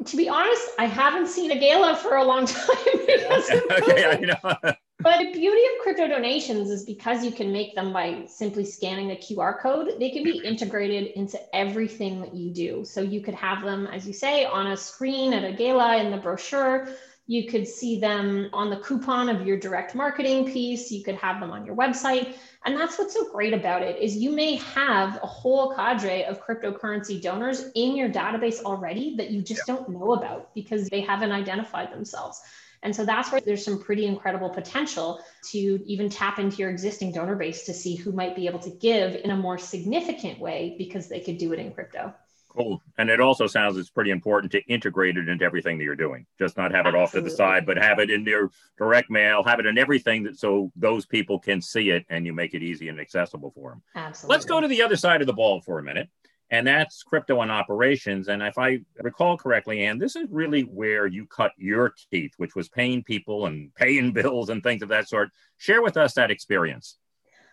To 0.06 0.18
be 0.18 0.30
honest, 0.30 0.70
I 0.80 0.86
haven't 0.86 1.28
seen 1.28 1.52
a 1.52 1.60
gala 1.60 1.96
for 1.96 2.16
a 2.16 2.24
long 2.24 2.46
time. 2.46 2.68
okay, 2.96 4.06
I 4.06 4.20
know. 4.20 4.74
But 5.01 5.20
the 5.20 5.31
beauty 5.31 5.62
of 5.62 5.84
crypto 5.84 6.08
donations 6.08 6.70
is 6.70 6.86
because 6.86 7.25
you 7.25 7.31
can 7.31 7.51
make 7.51 7.75
them 7.75 7.91
by 7.91 8.25
simply 8.27 8.65
scanning 8.65 9.12
a 9.12 9.15
QR 9.15 9.60
code, 9.60 10.00
they 10.00 10.12
can 10.12 10.24
be 10.24 10.41
integrated 10.43 11.12
into 11.15 11.39
everything 11.55 12.22
that 12.22 12.34
you 12.36 12.51
do. 12.51 12.86
So 12.86 13.01
you 13.01 13.22
could 13.22 13.34
have 13.34 13.63
them, 13.63 13.88
as 13.88 14.05
you 14.05 14.13
say, 14.13 14.46
on 14.46 14.67
a 14.67 14.77
screen 14.77 15.34
at 15.34 15.43
a 15.43 15.53
gala 15.53 15.98
in 15.98 16.12
the 16.12 16.17
brochure. 16.17 16.88
You 17.27 17.48
could 17.48 17.67
see 17.67 18.00
them 18.00 18.50
on 18.51 18.70
the 18.70 18.77
coupon 18.77 19.29
of 19.29 19.48
your 19.48 19.58
direct 19.58 19.96
marketing 19.96 20.51
piece. 20.51 20.91
You 20.91 21.03
could 21.03 21.15
have 21.15 21.39
them 21.39 21.51
on 21.51 21.65
your 21.65 21.75
website. 21.75 22.36
And 22.65 22.77
that's 22.77 23.00
what's 23.00 23.13
so 23.13 23.31
great 23.31 23.53
about 23.53 23.81
it 23.81 24.01
is 24.01 24.17
you 24.17 24.31
may 24.31 24.55
have 24.55 25.20
a 25.24 25.27
whole 25.27 25.74
cadre 25.74 26.25
of 26.25 26.46
cryptocurrency 26.46 27.22
donors 27.22 27.72
in 27.74 27.96
your 27.96 28.10
database 28.10 28.62
already 28.63 29.15
that 29.15 29.31
you 29.31 29.41
just 29.41 29.63
yeah. 29.67 29.75
don't 29.75 29.89
know 29.89 30.13
about 30.13 30.53
because 30.53 30.89
they 30.89 31.01
haven't 31.01 31.31
identified 31.31 31.91
themselves. 31.91 32.41
And 32.84 32.96
so 32.96 33.06
that's 33.06 33.32
where 33.32 33.42
there's 33.42 33.64
some 33.64 33.80
pretty 33.80 34.06
incredible 34.06 34.50
potential 34.50 35.24
to 35.52 35.82
even 35.86 36.10
tap 36.10 36.40
into 36.40 36.58
your 36.58 36.70
existing 36.70 37.12
donor 37.12 37.36
base 37.36 37.64
to 37.66 37.74
see 37.74 37.96
who 37.96 38.12
might 38.12 38.36
be 38.36 38.48
able 38.48 38.60
to 38.60 38.72
give 38.72 39.16
in 39.16 39.32
a 39.32 39.38
more 39.38 39.58
significant 39.58 40.40
way 40.40 40.76
because 40.78 41.08
they 41.08 41.20
could 41.20 41.38
do 41.38 41.54
it 41.54 41.60
in 41.60 41.72
crypto. 41.72 42.14
Cool. 42.50 42.82
And 42.98 43.10
it 43.10 43.22
also 43.22 43.48
sounds 43.48 43.78
it's 43.78 43.90
pretty 43.90 44.12
important 44.12 44.52
to 44.52 44.62
integrate 44.66 45.16
it 45.16 45.30
into 45.30 45.46
everything 45.46 45.78
that 45.78 45.86
you're 45.86 45.96
doing. 45.96 46.26
Just 46.38 46.58
not 46.58 46.72
have 46.72 46.86
it 46.86 46.90
Absolutely. 46.90 47.04
off 47.04 47.12
to 47.14 47.22
the 47.22 47.30
side, 47.30 47.66
but 47.66 47.78
have 47.78 48.00
it 48.00 48.10
in 48.10 48.26
your 48.26 48.52
direct 48.78 49.10
mail, 49.10 49.42
have 49.44 49.60
it 49.60 49.66
in 49.66 49.78
everything 49.78 50.24
that 50.24 50.38
so 50.38 50.70
those 50.76 51.06
people 51.06 51.40
can 51.40 51.62
see 51.62 51.92
it 51.92 52.06
and 52.10 52.26
you 52.26 52.34
make 52.34 52.54
it 52.54 52.62
easy 52.62 52.90
and 52.90 53.00
accessible 53.00 53.52
for 53.52 53.70
them. 53.70 53.82
Absolutely. 53.96 54.34
Let's 54.34 54.46
go 54.46 54.60
to 54.60 54.68
the 54.68 54.82
other 54.82 54.98
side 54.98 55.22
of 55.22 55.28
the 55.28 55.34
ball 55.34 55.62
for 55.62 55.80
a 55.80 55.84
minute. 55.84 56.10
And 56.51 56.67
that's 56.67 57.01
crypto 57.01 57.41
and 57.41 57.50
operations. 57.50 58.27
And 58.27 58.41
if 58.43 58.58
I 58.58 58.81
recall 59.01 59.38
correctly, 59.38 59.86
Anne, 59.86 59.98
this 59.98 60.17
is 60.17 60.27
really 60.29 60.63
where 60.63 61.08
you 61.08 61.25
cut 61.25 61.53
your 61.58 61.93
teeth, 62.12 62.34
which 62.38 62.55
was 62.55 62.67
paying 62.67 63.03
people 63.03 63.46
and 63.46 63.74
paying 63.74 64.12
bills 64.13 64.50
and 64.50 64.62
things 64.62 64.81
of 64.81 64.89
that 64.89 65.08
sort. 65.08 65.29
Share 65.58 65.81
with 65.81 65.96
us 65.96 66.13
that 66.15 66.29
experience. 66.29 66.98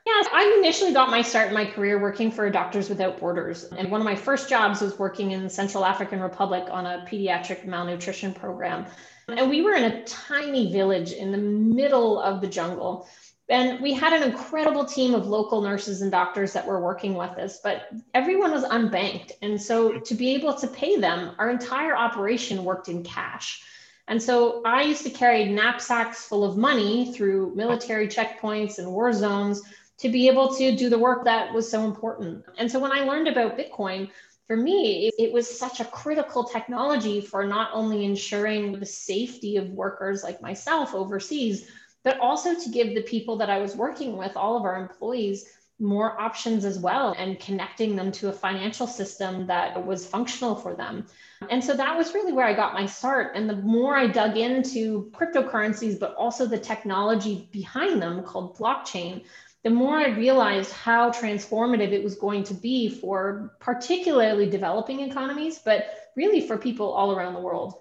Yes, 0.04 0.26
I 0.32 0.56
initially 0.58 0.92
got 0.92 1.10
my 1.10 1.22
start 1.22 1.48
in 1.48 1.54
my 1.54 1.66
career 1.66 2.00
working 2.00 2.30
for 2.30 2.48
Doctors 2.50 2.88
Without 2.88 3.20
Borders. 3.20 3.64
And 3.64 3.90
one 3.90 4.00
of 4.00 4.06
my 4.06 4.16
first 4.16 4.48
jobs 4.48 4.80
was 4.80 4.98
working 4.98 5.32
in 5.32 5.44
the 5.44 5.50
Central 5.50 5.84
African 5.84 6.20
Republic 6.20 6.64
on 6.70 6.86
a 6.86 7.06
pediatric 7.08 7.66
malnutrition 7.66 8.32
program. 8.32 8.86
And 9.28 9.50
we 9.50 9.60
were 9.60 9.74
in 9.74 9.84
a 9.84 10.04
tiny 10.04 10.72
village 10.72 11.12
in 11.12 11.30
the 11.30 11.38
middle 11.38 12.18
of 12.20 12.40
the 12.40 12.46
jungle. 12.46 13.06
And 13.50 13.80
we 13.80 13.94
had 13.94 14.12
an 14.12 14.22
incredible 14.22 14.84
team 14.84 15.14
of 15.14 15.26
local 15.26 15.62
nurses 15.62 16.02
and 16.02 16.10
doctors 16.10 16.52
that 16.52 16.66
were 16.66 16.82
working 16.82 17.14
with 17.14 17.30
us, 17.38 17.60
but 17.62 17.88
everyone 18.12 18.52
was 18.52 18.64
unbanked. 18.64 19.32
And 19.40 19.60
so 19.60 19.98
to 20.00 20.14
be 20.14 20.34
able 20.34 20.54
to 20.54 20.66
pay 20.66 20.98
them, 20.98 21.34
our 21.38 21.50
entire 21.50 21.96
operation 21.96 22.62
worked 22.62 22.88
in 22.88 23.02
cash. 23.02 23.62
And 24.06 24.22
so 24.22 24.62
I 24.64 24.82
used 24.82 25.02
to 25.04 25.10
carry 25.10 25.46
knapsacks 25.46 26.26
full 26.26 26.44
of 26.44 26.58
money 26.58 27.12
through 27.12 27.54
military 27.54 28.08
checkpoints 28.08 28.78
and 28.78 28.90
war 28.90 29.12
zones 29.12 29.62
to 29.98 30.08
be 30.10 30.28
able 30.28 30.54
to 30.54 30.76
do 30.76 30.88
the 30.88 30.98
work 30.98 31.24
that 31.24 31.52
was 31.52 31.70
so 31.70 31.84
important. 31.84 32.44
And 32.58 32.70
so 32.70 32.78
when 32.78 32.92
I 32.92 33.00
learned 33.00 33.28
about 33.28 33.58
Bitcoin, 33.58 34.10
for 34.46 34.56
me, 34.56 35.10
it 35.18 35.32
was 35.32 35.58
such 35.58 35.80
a 35.80 35.84
critical 35.84 36.44
technology 36.44 37.20
for 37.20 37.44
not 37.44 37.70
only 37.74 38.04
ensuring 38.04 38.78
the 38.78 38.86
safety 38.86 39.58
of 39.58 39.68
workers 39.70 40.22
like 40.22 40.40
myself 40.40 40.94
overseas, 40.94 41.68
but 42.04 42.18
also 42.20 42.54
to 42.54 42.68
give 42.70 42.94
the 42.94 43.02
people 43.02 43.36
that 43.36 43.50
I 43.50 43.58
was 43.58 43.76
working 43.76 44.16
with, 44.16 44.36
all 44.36 44.56
of 44.56 44.64
our 44.64 44.76
employees, 44.76 45.46
more 45.80 46.20
options 46.20 46.64
as 46.64 46.78
well 46.78 47.14
and 47.18 47.38
connecting 47.38 47.94
them 47.94 48.10
to 48.10 48.28
a 48.28 48.32
financial 48.32 48.86
system 48.86 49.46
that 49.46 49.86
was 49.86 50.06
functional 50.06 50.56
for 50.56 50.74
them. 50.74 51.06
And 51.50 51.62
so 51.62 51.74
that 51.74 51.96
was 51.96 52.14
really 52.14 52.32
where 52.32 52.46
I 52.46 52.54
got 52.54 52.74
my 52.74 52.84
start. 52.84 53.36
And 53.36 53.48
the 53.48 53.56
more 53.56 53.96
I 53.96 54.08
dug 54.08 54.36
into 54.36 55.10
cryptocurrencies, 55.14 55.98
but 55.98 56.14
also 56.16 56.46
the 56.46 56.58
technology 56.58 57.48
behind 57.52 58.02
them 58.02 58.24
called 58.24 58.58
blockchain, 58.58 59.24
the 59.62 59.70
more 59.70 59.96
I 59.96 60.08
realized 60.08 60.72
how 60.72 61.10
transformative 61.10 61.92
it 61.92 62.02
was 62.02 62.16
going 62.16 62.44
to 62.44 62.54
be 62.54 62.88
for 62.88 63.54
particularly 63.60 64.50
developing 64.50 65.00
economies, 65.00 65.60
but 65.60 66.10
really 66.16 66.40
for 66.40 66.58
people 66.58 66.90
all 66.92 67.12
around 67.12 67.34
the 67.34 67.40
world. 67.40 67.74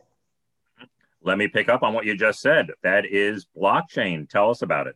Let 1.22 1.38
me 1.38 1.48
pick 1.48 1.70
up 1.70 1.84
on 1.84 1.94
what 1.94 2.06
you 2.06 2.16
just 2.16 2.42
said. 2.42 2.68
That 2.84 3.06
is 3.06 3.48
blockchain. 3.58 4.30
Tell 4.30 4.50
us 4.50 4.62
about 4.62 4.88
it. 4.88 4.96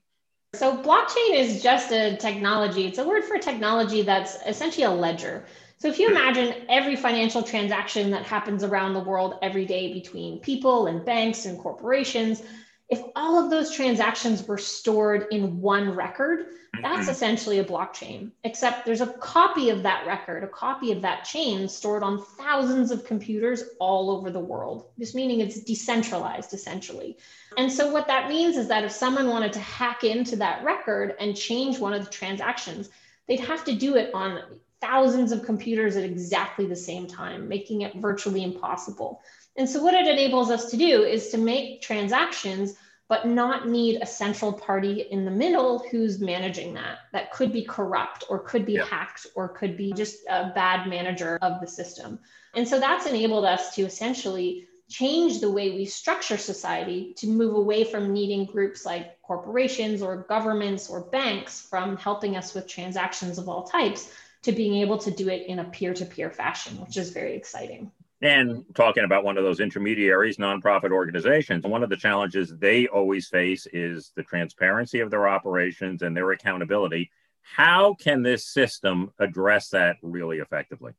So, 0.54 0.78
blockchain 0.78 1.34
is 1.34 1.64
just 1.64 1.92
a 1.92 2.18
technology. 2.18 2.86
It's 2.86 2.98
a 2.98 3.08
word 3.08 3.24
for 3.24 3.38
technology 3.38 4.02
that's 4.02 4.38
essentially 4.46 4.84
a 4.84 4.92
ledger. 4.92 5.46
So, 5.78 5.88
if 5.88 5.98
you 5.98 6.10
hmm. 6.10 6.16
imagine 6.16 6.66
every 6.70 6.96
financial 6.96 7.42
transaction 7.42 8.12
that 8.12 8.24
happens 8.24 8.64
around 8.64 8.94
the 8.94 9.00
world 9.00 9.40
every 9.42 9.66
day 9.66 9.94
between 9.94 10.40
people 10.40 10.88
and 10.88 11.06
banks 11.06 11.46
and 11.46 11.58
corporations, 11.58 12.44
if 12.92 13.02
all 13.16 13.42
of 13.42 13.50
those 13.50 13.74
transactions 13.74 14.46
were 14.46 14.58
stored 14.58 15.28
in 15.32 15.62
one 15.62 15.96
record, 15.96 16.48
that's 16.82 17.04
mm-hmm. 17.04 17.10
essentially 17.10 17.60
a 17.60 17.64
blockchain, 17.64 18.32
except 18.44 18.86
there's 18.86 19.00
a 19.00 19.08
copy 19.08 19.70
of 19.70 19.82
that 19.84 20.06
record, 20.06 20.44
a 20.44 20.48
copy 20.48 20.92
of 20.92 21.02
that 21.02 21.24
chain 21.24 21.70
stored 21.70 22.04
on 22.04 22.22
thousands 22.22 22.92
of 22.92 23.06
computers 23.06 23.64
all 23.80 24.12
over 24.12 24.30
the 24.30 24.40
world. 24.40 24.88
This 24.98 25.16
meaning 25.16 25.40
it's 25.40 25.62
decentralized 25.62 26.54
essentially. 26.54 27.18
And 27.58 27.72
so 27.72 27.92
what 27.92 28.08
that 28.08 28.28
means 28.28 28.58
is 28.58 28.68
that 28.68 28.84
if 28.84 28.92
someone 28.92 29.30
wanted 29.30 29.54
to 29.54 29.60
hack 29.60 30.04
into 30.04 30.36
that 30.38 30.64
record 30.66 31.16
and 31.18 31.36
change 31.36 31.80
one 31.80 31.94
of 31.94 32.04
the 32.04 32.12
transactions, 32.12 32.90
they'd 33.28 33.40
have 33.40 33.64
to 33.66 33.74
do 33.74 33.96
it 33.96 34.14
on 34.14 34.42
thousands 34.82 35.32
of 35.32 35.46
computers 35.46 35.96
at 35.96 36.04
exactly 36.04 36.66
the 36.66 36.76
same 36.76 37.08
time, 37.08 37.48
making 37.48 37.82
it 37.82 37.96
virtually 37.96 38.44
impossible. 38.44 39.22
And 39.56 39.70
so 39.70 39.84
what 39.84 39.94
it 39.94 40.08
enables 40.08 40.50
us 40.50 40.72
to 40.72 40.78
do 40.78 41.04
is 41.04 41.30
to 41.30 41.38
make 41.38 41.82
transactions, 41.82 42.76
but 43.12 43.28
not 43.28 43.68
need 43.68 44.02
a 44.02 44.06
central 44.06 44.54
party 44.54 45.02
in 45.12 45.26
the 45.26 45.32
middle 45.32 45.80
who's 45.92 46.22
managing 46.22 46.74
that. 46.76 47.00
That 47.12 47.30
could 47.34 47.52
be 47.52 47.66
corrupt 47.66 48.24
or 48.30 48.40
could 48.40 48.66
be 48.66 48.76
yeah. 48.76 48.86
hacked 48.86 49.28
or 49.36 49.50
could 49.50 49.76
be 49.76 49.92
just 49.92 50.20
a 50.30 50.54
bad 50.56 50.88
manager 50.88 51.38
of 51.42 51.60
the 51.60 51.68
system. 51.68 52.20
And 52.54 52.66
so 52.66 52.80
that's 52.80 53.08
enabled 53.08 53.44
us 53.44 53.76
to 53.76 53.82
essentially 53.82 54.66
change 54.88 55.42
the 55.42 55.52
way 55.52 55.72
we 55.72 55.84
structure 55.84 56.38
society 56.38 57.14
to 57.18 57.28
move 57.28 57.54
away 57.54 57.84
from 57.84 58.14
needing 58.14 58.46
groups 58.46 58.86
like 58.86 59.22
corporations 59.24 60.02
or 60.02 60.26
governments 60.30 60.90
or 60.90 61.02
banks 61.02 61.60
from 61.70 61.98
helping 61.98 62.38
us 62.38 62.54
with 62.54 62.66
transactions 62.66 63.38
of 63.38 63.50
all 63.50 63.64
types 63.64 64.10
to 64.44 64.54
being 64.54 64.76
able 64.76 64.98
to 65.00 65.12
do 65.12 65.28
it 65.28 65.48
in 65.48 65.60
a 65.60 65.66
peer 65.66 65.94
to 65.94 66.06
peer 66.06 66.30
fashion, 66.30 66.80
which 66.80 66.96
is 66.96 67.10
very 67.10 67.36
exciting. 67.36 67.92
And 68.22 68.64
talking 68.76 69.04
about 69.04 69.24
one 69.24 69.38
of 69.38 69.44
those 69.44 69.60
intermediaries, 69.60 70.38
nonprofit 70.38 70.92
organizations, 70.92 71.66
one 71.66 71.82
of 71.82 71.90
the 71.90 71.98
challenges 71.98 72.56
they 72.56 72.88
always 72.88 73.28
face 73.28 73.66
is 73.74 74.12
the 74.16 74.22
transparency 74.22 75.00
of 75.00 75.10
their 75.10 75.28
operations 75.28 76.04
and 76.04 76.16
their 76.16 76.32
accountability. 76.32 77.10
How 77.42 77.96
can 77.96 78.22
this 78.22 78.46
system 78.46 79.12
address 79.18 79.70
that 79.70 79.98
really 80.04 80.38
effectively? 80.38 80.94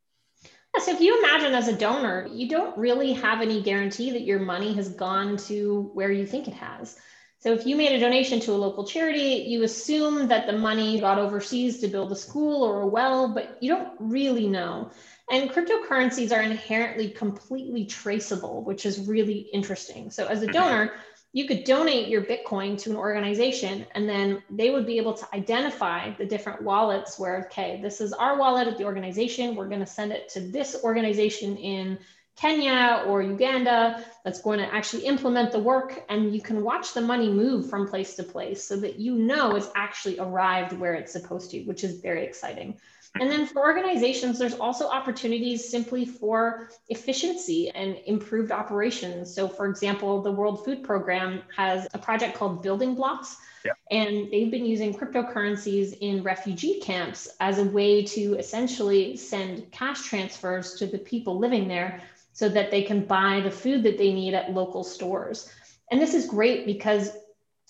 So, 0.80 0.90
if 0.90 1.00
you 1.00 1.18
imagine 1.18 1.54
as 1.54 1.68
a 1.68 1.76
donor, 1.76 2.26
you 2.32 2.48
don't 2.48 2.76
really 2.76 3.12
have 3.12 3.40
any 3.40 3.62
guarantee 3.62 4.11
that 4.12 4.22
your 4.22 4.40
money 4.40 4.72
has 4.74 4.88
gone 4.88 5.37
to 5.48 5.90
where 5.94 6.11
you 6.11 6.26
think 6.26 6.48
it 6.48 6.54
has. 6.54 6.98
So, 7.38 7.52
if 7.52 7.66
you 7.66 7.76
made 7.76 7.92
a 7.92 8.00
donation 8.00 8.40
to 8.40 8.52
a 8.52 8.54
local 8.54 8.87
charity, 8.87 9.44
you 9.46 9.64
assume 9.64 10.28
that 10.28 10.46
the 10.46 10.54
money 10.54 10.98
got 10.98 11.18
overseas 11.18 11.78
to 11.80 11.88
build 11.88 12.11
a 12.11 12.16
school 12.16 12.62
or 12.62 12.80
a 12.80 12.87
well, 12.87 13.28
but 13.35 13.58
you 13.61 13.74
don't 13.74 13.92
really 14.00 14.48
know. 14.48 14.90
And 15.30 15.50
cryptocurrencies 15.50 16.37
are 16.37 16.42
inherently 16.42 17.11
completely 17.11 17.87
traceable, 17.87 18.64
which 18.64 18.85
is 18.85 19.06
really 19.06 19.48
interesting. 19.52 20.11
So, 20.11 20.26
as 20.26 20.42
a 20.42 20.46
mm-hmm. 20.46 20.52
donor, 20.52 20.92
you 21.32 21.46
could 21.46 21.64
donate 21.64 22.08
your 22.08 22.22
Bitcoin 22.22 22.78
to 22.82 22.90
an 22.90 22.96
organization 22.96 23.87
and 23.94 24.06
then 24.06 24.42
they 24.50 24.70
would 24.70 24.85
be 24.85 24.98
able 24.98 25.14
to 25.14 25.26
identify 25.32 26.11
the 26.16 26.26
different 26.26 26.62
wallets 26.62 27.18
where, 27.18 27.46
okay, 27.46 27.80
this 27.80 28.02
is 28.02 28.12
our 28.12 28.37
wallet 28.37 28.68
at 28.68 28.76
the 28.76 28.85
organization. 28.85 29.54
We're 29.54 29.68
going 29.68 29.80
to 29.80 29.87
send 29.87 30.12
it 30.12 30.28
to 30.30 30.40
this 30.40 30.80
organization 30.85 31.56
in 31.56 31.98
Kenya 32.37 33.04
or 33.06 33.22
Uganda 33.22 34.04
that's 34.24 34.42
going 34.42 34.58
to 34.58 34.74
actually 34.74 35.06
implement 35.06 35.52
the 35.52 35.58
work. 35.58 36.04
And 36.11 36.35
you 36.35 36.42
can 36.42 36.62
watch 36.62 36.92
the 36.92 37.00
money 37.00 37.30
move 37.30 37.70
from 37.70 37.88
place 37.88 38.14
to 38.16 38.24
place 38.24 38.62
so 38.66 38.76
that 38.76 38.98
you 38.98 39.14
know 39.14 39.54
it's 39.56 39.70
actually 39.74 40.18
arrived 40.18 40.72
where 40.78 40.94
it's 40.94 41.12
supposed 41.12 41.50
to, 41.52 41.62
which 41.64 41.82
is 41.82 42.00
very 42.00 42.24
exciting. 42.26 42.78
And 43.20 43.31
then 43.31 43.46
for 43.46 43.61
organizations, 43.61 44.38
there's 44.38 44.55
also 44.55 44.88
opportunities 44.88 45.68
simply 45.68 46.07
for 46.07 46.70
efficiency 46.88 47.70
and 47.70 47.98
improved 48.07 48.51
operations. 48.51 49.35
So, 49.35 49.48
for 49.48 49.66
example, 49.66 50.22
the 50.22 50.33
World 50.33 50.64
Food 50.64 50.83
Program 50.83 51.42
has 51.57 51.87
a 51.92 51.98
project 51.98 52.37
called 52.37 52.62
Building 52.62 52.94
Blocks. 52.94 53.37
Yeah. 53.64 53.72
And 53.90 54.31
they've 54.33 54.51
been 54.51 54.64
using 54.64 54.94
cryptocurrencies 54.94 55.96
in 56.01 56.22
refugee 56.22 56.81
camps 56.81 57.29
as 57.38 57.59
a 57.59 57.64
way 57.64 58.03
to 58.07 58.35
essentially 58.35 59.16
send 59.16 59.70
cash 59.70 60.09
transfers 60.09 60.75
to 60.75 60.87
the 60.87 60.98
people 60.98 61.38
living 61.38 61.68
there 61.68 62.01
so 62.33 62.48
that 62.48 62.70
they 62.70 62.83
can 62.83 63.05
buy 63.05 63.40
the 63.40 63.51
food 63.51 63.83
that 63.83 63.98
they 63.98 64.12
need 64.12 64.35
at 64.35 64.53
local 64.53 64.83
stores. 64.83 65.53
And 65.90 66.01
this 66.01 66.14
is 66.14 66.27
great 66.27 66.64
because 66.64 67.11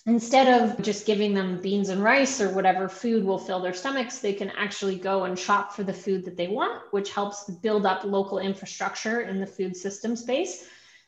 instead 0.05 0.61
of 0.61 0.81
just 0.81 1.05
giving 1.05 1.33
them 1.33 1.61
beans 1.61 1.89
and 1.89 2.03
rice 2.03 2.41
or 2.41 2.49
whatever 2.49 2.89
food 2.89 3.23
will 3.23 3.37
fill 3.37 3.61
their 3.61 3.73
stomachs, 3.73 4.19
they 4.19 4.33
can 4.33 4.49
actually 4.51 4.97
go 4.97 5.23
and 5.23 5.39
shop 5.39 5.73
for 5.73 5.83
the 5.83 5.93
food 5.93 6.25
that 6.25 6.35
they 6.35 6.47
want, 6.47 6.81
which 6.91 7.13
helps 7.13 7.45
build 7.45 7.85
up 7.85 8.03
local 8.03 8.39
infrastructure 8.39 9.21
in 9.21 9.39
the 9.39 9.47
food 9.47 9.75
system 9.75 10.15
space. 10.15 10.65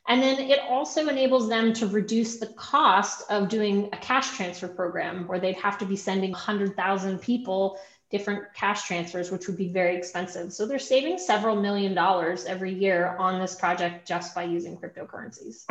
And 0.07 0.21
then 0.21 0.39
it 0.39 0.59
also 0.69 1.07
enables 1.07 1.49
them 1.49 1.73
to 1.73 1.87
reduce 1.87 2.37
the 2.37 2.47
cost 2.47 3.23
of 3.29 3.49
doing 3.49 3.89
a 3.91 3.97
cash 3.97 4.35
transfer 4.37 4.67
program 4.67 5.27
where 5.27 5.39
they'd 5.39 5.55
have 5.55 5.79
to 5.79 5.85
be 5.85 5.95
sending 5.95 6.31
100,000 6.31 7.19
people 7.19 7.79
different 8.11 8.53
cash 8.53 8.87
transfers, 8.87 9.31
which 9.31 9.47
would 9.47 9.57
be 9.57 9.67
very 9.67 9.97
expensive. 9.97 10.53
So 10.53 10.67
they're 10.67 10.79
saving 10.79 11.17
several 11.17 11.55
million 11.55 11.95
dollars 11.95 12.45
every 12.45 12.71
year 12.71 13.15
on 13.17 13.41
this 13.41 13.55
project 13.55 14.07
just 14.07 14.35
by 14.35 14.43
using 14.43 14.77
cryptocurrencies. 14.77 15.65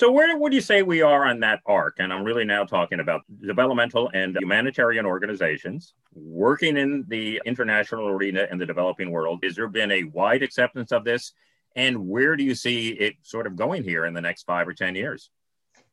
So 0.00 0.10
where 0.10 0.34
would 0.34 0.54
you 0.54 0.62
say 0.62 0.80
we 0.80 1.02
are 1.02 1.26
on 1.26 1.40
that 1.40 1.60
arc? 1.66 1.96
And 1.98 2.10
I'm 2.10 2.24
really 2.24 2.46
now 2.46 2.64
talking 2.64 3.00
about 3.00 3.20
developmental 3.46 4.10
and 4.14 4.34
humanitarian 4.34 5.04
organizations 5.04 5.92
working 6.14 6.78
in 6.78 7.04
the 7.08 7.42
international 7.44 8.08
arena 8.08 8.46
in 8.50 8.56
the 8.56 8.64
developing 8.64 9.10
world. 9.10 9.40
Has 9.42 9.56
there 9.56 9.68
been 9.68 9.92
a 9.92 10.04
wide 10.04 10.42
acceptance 10.42 10.90
of 10.90 11.04
this? 11.04 11.34
And 11.76 12.08
where 12.08 12.34
do 12.34 12.42
you 12.42 12.54
see 12.54 12.88
it 12.88 13.16
sort 13.20 13.46
of 13.46 13.56
going 13.56 13.84
here 13.84 14.06
in 14.06 14.14
the 14.14 14.22
next 14.22 14.44
five 14.44 14.66
or 14.66 14.72
10 14.72 14.94
years? 14.94 15.28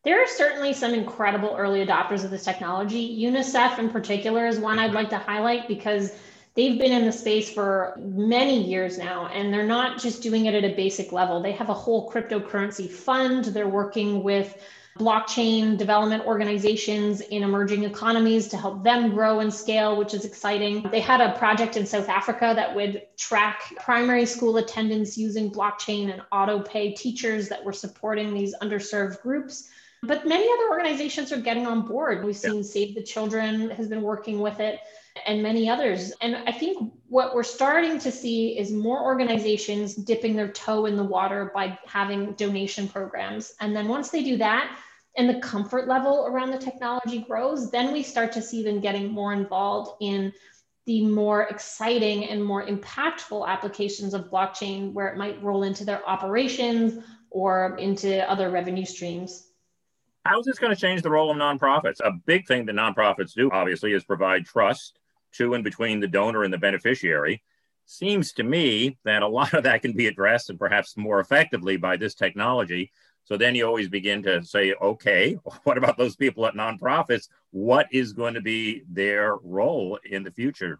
There 0.06 0.24
are 0.24 0.28
certainly 0.28 0.72
some 0.72 0.94
incredible 0.94 1.54
early 1.58 1.86
adopters 1.86 2.24
of 2.24 2.32
this 2.32 2.46
technology. 2.46 3.22
UNICEF, 3.26 3.78
in 3.78 3.90
particular, 3.90 4.48
is 4.48 4.58
one 4.58 4.80
I'd 4.80 4.86
mm-hmm. 4.86 4.96
like 4.96 5.10
to 5.10 5.18
highlight 5.18 5.68
because 5.68 6.14
they've 6.58 6.80
been 6.80 6.92
in 6.92 7.06
the 7.06 7.12
space 7.12 7.50
for 7.50 7.98
many 8.02 8.62
years 8.62 8.98
now, 8.98 9.28
and 9.28 9.54
they're 9.54 9.66
not 9.66 10.02
just 10.02 10.24
doing 10.24 10.48
it 10.48 10.56
at 10.56 10.66
a 10.66 10.76
basic 10.76 11.14
level. 11.14 11.42
They 11.42 11.54
have 11.54 11.70
a 11.70 11.74
whole 11.74 12.12
cryptocurrency 12.12 12.90
fund. 12.90 13.46
They're 13.46 13.70
working 13.70 14.24
with 14.24 14.58
blockchain 14.98 15.78
development 15.78 16.26
organizations 16.26 17.22
in 17.22 17.44
emerging 17.44 17.84
economies 17.84 18.48
to 18.48 18.58
help 18.58 18.84
them 18.84 19.12
grow 19.12 19.42
and 19.42 19.54
scale, 19.54 19.96
which 19.96 20.16
is 20.16 20.26
exciting. 20.26 20.82
They 20.90 21.00
had 21.00 21.22
a 21.22 21.38
project 21.38 21.78
in 21.78 21.86
South 21.86 22.10
Africa 22.10 22.54
that 22.56 22.76
would 22.76 23.04
track 23.16 23.62
primary 23.80 24.26
school 24.26 24.58
attendance 24.58 25.16
using 25.16 25.52
blockchain 25.52 26.12
and 26.12 26.24
auto 26.32 26.60
pay 26.60 26.94
teachers 26.94 27.48
that 27.50 27.64
were 27.64 27.74
supporting 27.74 28.34
these 28.34 28.56
underserved 28.64 29.22
groups. 29.22 29.70
But 30.02 30.28
many 30.28 30.44
other 30.44 30.70
organizations 30.72 31.32
are 31.32 31.42
getting 31.42 31.68
on 31.68 31.84
board. 31.86 32.24
We've 32.26 32.36
seen 32.36 32.64
Save 32.64 32.96
the 32.96 33.04
Children 33.04 33.70
has 33.72 33.88
been 33.88 34.02
working 34.02 34.40
with 34.40 34.60
it 34.60 34.80
and 35.26 35.42
many 35.42 35.70
others. 35.70 36.12
And 36.22 36.36
I 36.36 36.52
think 36.52 36.94
what 37.08 37.34
we're 37.34 37.44
starting 37.44 38.00
to 38.00 38.12
see 38.12 38.58
is 38.58 38.72
more 38.72 39.04
organizations 39.04 39.96
dipping 39.96 40.36
their 40.36 40.52
toe 40.52 40.86
in 40.86 40.96
the 40.96 41.04
water 41.04 41.52
by 41.54 41.78
having 41.86 42.34
donation 42.34 42.88
programs. 42.88 43.54
And 43.60 43.76
then 43.76 43.88
once 43.88 44.10
they 44.10 44.24
do 44.24 44.38
that, 44.38 44.78
and 45.18 45.28
the 45.28 45.40
comfort 45.40 45.88
level 45.88 46.28
around 46.28 46.52
the 46.52 46.60
technology 46.60 47.20
grows, 47.20 47.72
then 47.72 47.92
we 47.92 48.04
start 48.04 48.32
to 48.34 48.42
see 48.42 48.64
them 48.64 48.80
getting 48.80 49.12
more 49.12 49.34
involved 49.34 49.92
in 50.00 50.32
the 50.86 51.04
more 51.06 51.44
exciting 51.44 52.26
and 52.26 52.44
more 52.44 52.66
impactful 52.66 53.46
applications 53.46 54.14
of 54.14 54.30
blockchain 54.30 54.94
where 54.94 55.08
it 55.08 55.18
might 55.18 55.42
roll 55.44 55.64
into 55.64 55.84
their 55.84 56.08
operations 56.08 57.04
or 57.30 57.76
into 57.78 58.30
other 58.30 58.52
revenue 58.52 58.86
streams. 58.86 59.48
How 60.24 60.40
is 60.40 60.46
this 60.46 60.60
going 60.60 60.74
to 60.74 60.80
change 60.80 61.02
the 61.02 61.10
role 61.10 61.32
of 61.32 61.38
nonprofits? 61.38 62.00
A 62.00 62.12
big 62.26 62.48
thing 62.48 62.66
that 62.68 62.76
nonprofits 62.76 63.34
do, 63.34 63.50
obviously, 63.52 63.94
is 63.94 64.04
provide 64.04 64.46
trust 64.46 65.00
to 65.38 65.54
and 65.54 65.64
between 65.64 66.00
the 66.00 66.08
donor 66.08 66.44
and 66.44 66.54
the 66.54 66.58
beneficiary. 66.58 67.44
Seems 67.86 68.34
to 68.34 68.44
me 68.44 68.98
that 69.06 69.24
a 69.24 69.28
lot 69.28 69.54
of 69.54 69.64
that 69.64 69.82
can 69.82 69.94
be 69.94 70.08
addressed 70.08 70.50
and 70.50 70.60
perhaps 70.60 70.98
more 70.98 71.20
effectively 71.20 71.78
by 71.78 71.98
this 71.98 72.16
technology. 72.16 72.92
So 73.24 73.38
then 73.38 73.56
you 73.56 73.66
always 73.66 73.90
begin 73.90 74.24
to 74.24 74.44
say, 74.44 74.74
okay, 74.74 75.34
what 75.64 75.78
about 75.78 75.98
those 75.98 76.16
people 76.16 76.46
at 76.46 76.54
nonprofits? 76.54 77.28
What 77.52 77.88
is 77.92 78.14
going 78.14 78.34
to 78.36 78.42
be 78.42 78.84
their 78.90 79.36
role 79.38 80.00
in 80.10 80.24
the 80.24 80.32
future? 80.32 80.80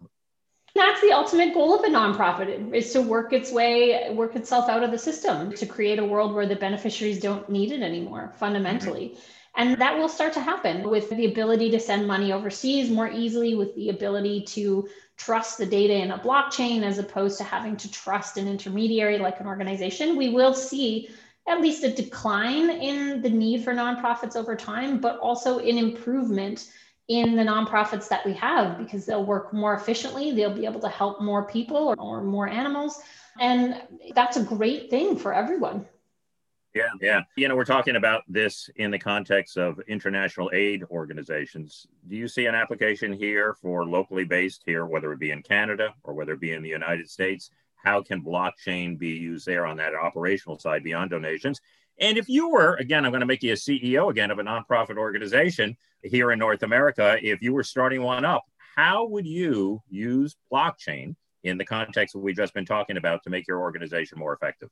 That's 0.78 1.00
the 1.00 1.10
ultimate 1.10 1.54
goal 1.54 1.74
of 1.74 1.82
a 1.82 1.88
nonprofit 1.88 2.72
is 2.72 2.92
to 2.92 3.02
work 3.02 3.32
its 3.32 3.50
way, 3.50 4.12
work 4.14 4.36
itself 4.36 4.68
out 4.68 4.84
of 4.84 4.92
the 4.92 4.98
system 4.98 5.52
to 5.54 5.66
create 5.66 5.98
a 5.98 6.04
world 6.04 6.32
where 6.32 6.46
the 6.46 6.54
beneficiaries 6.54 7.18
don't 7.20 7.48
need 7.48 7.72
it 7.72 7.82
anymore 7.82 8.32
fundamentally. 8.36 9.08
Mm-hmm. 9.08 9.20
And 9.56 9.80
that 9.80 9.98
will 9.98 10.08
start 10.08 10.34
to 10.34 10.40
happen 10.40 10.88
with 10.88 11.10
the 11.10 11.26
ability 11.26 11.72
to 11.72 11.80
send 11.80 12.06
money 12.06 12.32
overseas 12.32 12.90
more 12.90 13.10
easily, 13.10 13.56
with 13.56 13.74
the 13.74 13.88
ability 13.88 14.42
to 14.54 14.88
trust 15.16 15.58
the 15.58 15.66
data 15.66 15.94
in 15.94 16.12
a 16.12 16.18
blockchain 16.18 16.84
as 16.84 16.98
opposed 16.98 17.38
to 17.38 17.44
having 17.44 17.76
to 17.78 17.90
trust 17.90 18.36
an 18.36 18.46
intermediary 18.46 19.18
like 19.18 19.40
an 19.40 19.48
organization. 19.48 20.16
We 20.16 20.28
will 20.28 20.54
see 20.54 21.10
at 21.48 21.60
least 21.60 21.82
a 21.82 21.92
decline 21.92 22.70
in 22.70 23.20
the 23.20 23.30
need 23.30 23.64
for 23.64 23.74
nonprofits 23.74 24.36
over 24.36 24.54
time, 24.54 25.00
but 25.00 25.18
also 25.18 25.58
an 25.58 25.76
improvement 25.76 26.70
in 27.08 27.36
the 27.36 27.42
nonprofits 27.42 28.08
that 28.08 28.24
we 28.24 28.34
have 28.34 28.78
because 28.78 29.06
they'll 29.06 29.24
work 29.24 29.52
more 29.52 29.74
efficiently, 29.74 30.32
they'll 30.32 30.54
be 30.54 30.66
able 30.66 30.80
to 30.80 30.88
help 30.88 31.20
more 31.20 31.44
people 31.44 31.88
or, 31.88 31.96
or 31.98 32.22
more 32.22 32.48
animals. 32.48 33.00
And 33.40 33.82
that's 34.14 34.36
a 34.36 34.42
great 34.42 34.90
thing 34.90 35.16
for 35.16 35.32
everyone. 35.32 35.86
Yeah, 36.74 36.90
yeah. 37.00 37.22
You 37.36 37.48
know, 37.48 37.56
we're 37.56 37.64
talking 37.64 37.96
about 37.96 38.22
this 38.28 38.68
in 38.76 38.90
the 38.90 38.98
context 38.98 39.56
of 39.56 39.80
international 39.88 40.50
aid 40.52 40.84
organizations. 40.90 41.86
Do 42.06 42.14
you 42.14 42.28
see 42.28 42.44
an 42.46 42.54
application 42.54 43.12
here 43.12 43.54
for 43.54 43.86
locally 43.86 44.24
based 44.24 44.62
here, 44.66 44.84
whether 44.84 45.12
it 45.12 45.18
be 45.18 45.30
in 45.30 45.42
Canada 45.42 45.94
or 46.04 46.12
whether 46.12 46.34
it 46.34 46.40
be 46.40 46.52
in 46.52 46.62
the 46.62 46.68
United 46.68 47.08
States? 47.08 47.50
How 47.76 48.02
can 48.02 48.22
blockchain 48.22 48.98
be 48.98 49.08
used 49.08 49.46
there 49.46 49.64
on 49.64 49.78
that 49.78 49.94
operational 49.94 50.58
side 50.58 50.84
beyond 50.84 51.10
donations? 51.10 51.60
And 52.00 52.16
if 52.16 52.28
you 52.28 52.48
were, 52.48 52.74
again, 52.76 53.04
I'm 53.04 53.10
going 53.10 53.20
to 53.20 53.26
make 53.26 53.42
you 53.42 53.52
a 53.52 53.56
CEO 53.56 54.10
again 54.10 54.30
of 54.30 54.38
a 54.38 54.42
nonprofit 54.42 54.96
organization 54.96 55.76
here 56.02 56.30
in 56.30 56.38
North 56.38 56.62
America, 56.62 57.18
if 57.20 57.42
you 57.42 57.52
were 57.52 57.64
starting 57.64 58.02
one 58.02 58.24
up, 58.24 58.44
how 58.76 59.06
would 59.06 59.26
you 59.26 59.82
use 59.88 60.36
blockchain 60.52 61.16
in 61.42 61.58
the 61.58 61.64
context 61.64 62.12
that 62.12 62.20
we've 62.20 62.36
just 62.36 62.54
been 62.54 62.64
talking 62.64 62.96
about 62.96 63.22
to 63.24 63.30
make 63.30 63.48
your 63.48 63.60
organization 63.60 64.18
more 64.18 64.32
effective? 64.32 64.70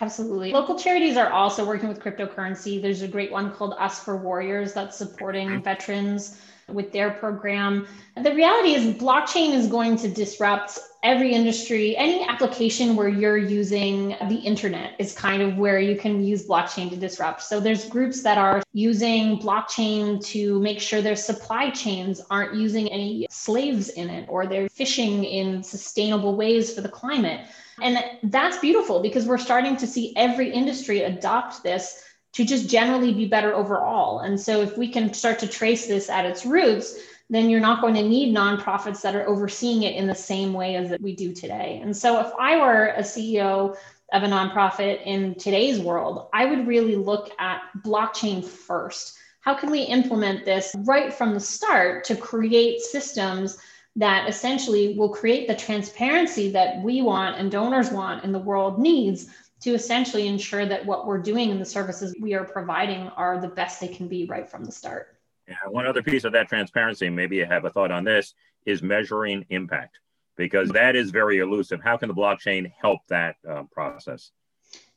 Absolutely. 0.00 0.52
Local 0.52 0.78
charities 0.78 1.16
are 1.16 1.30
also 1.30 1.64
working 1.64 1.88
with 1.88 2.00
cryptocurrency. 2.00 2.82
There's 2.82 3.02
a 3.02 3.08
great 3.08 3.30
one 3.30 3.52
called 3.52 3.74
Us 3.78 4.02
for 4.02 4.16
Warriors 4.16 4.74
that's 4.74 4.96
supporting 4.96 5.48
mm-hmm. 5.48 5.62
veterans 5.62 6.40
with 6.68 6.92
their 6.92 7.10
program. 7.10 7.86
The 8.16 8.34
reality 8.34 8.74
is, 8.74 8.94
blockchain 8.94 9.54
is 9.54 9.66
going 9.66 9.96
to 9.98 10.08
disrupt 10.08 10.78
every 11.02 11.32
industry. 11.32 11.96
Any 11.96 12.24
application 12.26 12.94
where 12.94 13.08
you're 13.08 13.36
using 13.36 14.10
the 14.28 14.40
internet 14.44 14.94
is 14.98 15.14
kind 15.14 15.42
of 15.42 15.56
where 15.56 15.80
you 15.80 15.96
can 15.96 16.24
use 16.24 16.46
blockchain 16.46 16.90
to 16.90 16.96
disrupt. 16.96 17.42
So 17.42 17.58
there's 17.58 17.88
groups 17.88 18.22
that 18.22 18.38
are 18.38 18.62
using 18.72 19.38
blockchain 19.38 20.24
to 20.26 20.60
make 20.60 20.80
sure 20.80 21.02
their 21.02 21.16
supply 21.16 21.70
chains 21.70 22.20
aren't 22.30 22.54
using 22.54 22.88
any 22.88 23.26
slaves 23.30 23.88
in 23.90 24.08
it 24.10 24.28
or 24.28 24.46
they're 24.46 24.68
fishing 24.68 25.24
in 25.24 25.62
sustainable 25.62 26.36
ways 26.36 26.72
for 26.72 26.82
the 26.82 26.88
climate. 26.88 27.46
And 27.80 27.98
that's 28.24 28.58
beautiful 28.58 29.00
because 29.00 29.26
we're 29.26 29.38
starting 29.38 29.76
to 29.78 29.86
see 29.86 30.14
every 30.16 30.52
industry 30.52 31.02
adopt 31.02 31.64
this 31.64 32.04
to 32.32 32.44
just 32.44 32.68
generally 32.68 33.12
be 33.12 33.26
better 33.26 33.54
overall. 33.54 34.20
And 34.20 34.40
so 34.40 34.62
if 34.62 34.76
we 34.78 34.88
can 34.88 35.12
start 35.12 35.38
to 35.40 35.46
trace 35.46 35.86
this 35.86 36.08
at 36.08 36.24
its 36.24 36.46
roots, 36.46 36.98
then 37.28 37.48
you're 37.48 37.60
not 37.60 37.80
going 37.80 37.94
to 37.94 38.02
need 38.02 38.34
nonprofits 38.34 39.00
that 39.02 39.14
are 39.14 39.26
overseeing 39.28 39.82
it 39.82 39.96
in 39.96 40.06
the 40.06 40.14
same 40.14 40.52
way 40.52 40.76
as 40.76 40.90
that 40.90 41.00
we 41.00 41.14
do 41.14 41.32
today. 41.32 41.80
And 41.82 41.96
so 41.96 42.20
if 42.20 42.32
I 42.38 42.58
were 42.58 42.88
a 42.88 43.02
CEO 43.02 43.76
of 44.12 44.22
a 44.22 44.26
nonprofit 44.26 45.02
in 45.06 45.34
today's 45.36 45.80
world, 45.80 46.28
I 46.32 46.44
would 46.44 46.66
really 46.66 46.96
look 46.96 47.30
at 47.38 47.62
blockchain 47.78 48.44
first. 48.44 49.16
How 49.40 49.54
can 49.54 49.70
we 49.70 49.80
implement 49.82 50.44
this 50.44 50.74
right 50.80 51.12
from 51.12 51.34
the 51.34 51.40
start 51.40 52.04
to 52.04 52.16
create 52.16 52.80
systems 52.80 53.58
that 53.96 54.28
essentially 54.28 54.96
will 54.96 55.08
create 55.08 55.48
the 55.48 55.54
transparency 55.54 56.50
that 56.52 56.82
we 56.82 57.02
want 57.02 57.38
and 57.38 57.50
donors 57.50 57.90
want 57.90 58.24
and 58.24 58.34
the 58.34 58.38
world 58.38 58.78
needs 58.78 59.26
to 59.62 59.74
essentially 59.74 60.26
ensure 60.26 60.66
that 60.66 60.84
what 60.84 61.06
we're 61.06 61.20
doing 61.20 61.50
and 61.50 61.60
the 61.60 61.66
services 61.66 62.14
we 62.20 62.34
are 62.34 62.44
providing 62.44 63.08
are 63.08 63.40
the 63.40 63.48
best 63.48 63.80
they 63.80 63.88
can 63.88 64.08
be 64.08 64.26
right 64.26 64.50
from 64.50 64.64
the 64.64 64.72
start. 64.72 65.16
Yeah, 65.48 65.56
one 65.68 65.86
other 65.86 66.02
piece 66.02 66.24
of 66.24 66.32
that 66.32 66.48
transparency, 66.48 67.08
maybe 67.08 67.36
you 67.36 67.46
have 67.46 67.64
a 67.64 67.70
thought 67.70 67.90
on 67.90 68.04
this, 68.04 68.34
is 68.66 68.82
measuring 68.82 69.44
impact 69.50 69.98
because 70.36 70.70
that 70.70 70.96
is 70.96 71.10
very 71.10 71.38
elusive. 71.38 71.80
How 71.82 71.96
can 71.96 72.08
the 72.08 72.14
blockchain 72.14 72.72
help 72.80 73.00
that 73.08 73.36
uh, 73.48 73.64
process? 73.72 74.30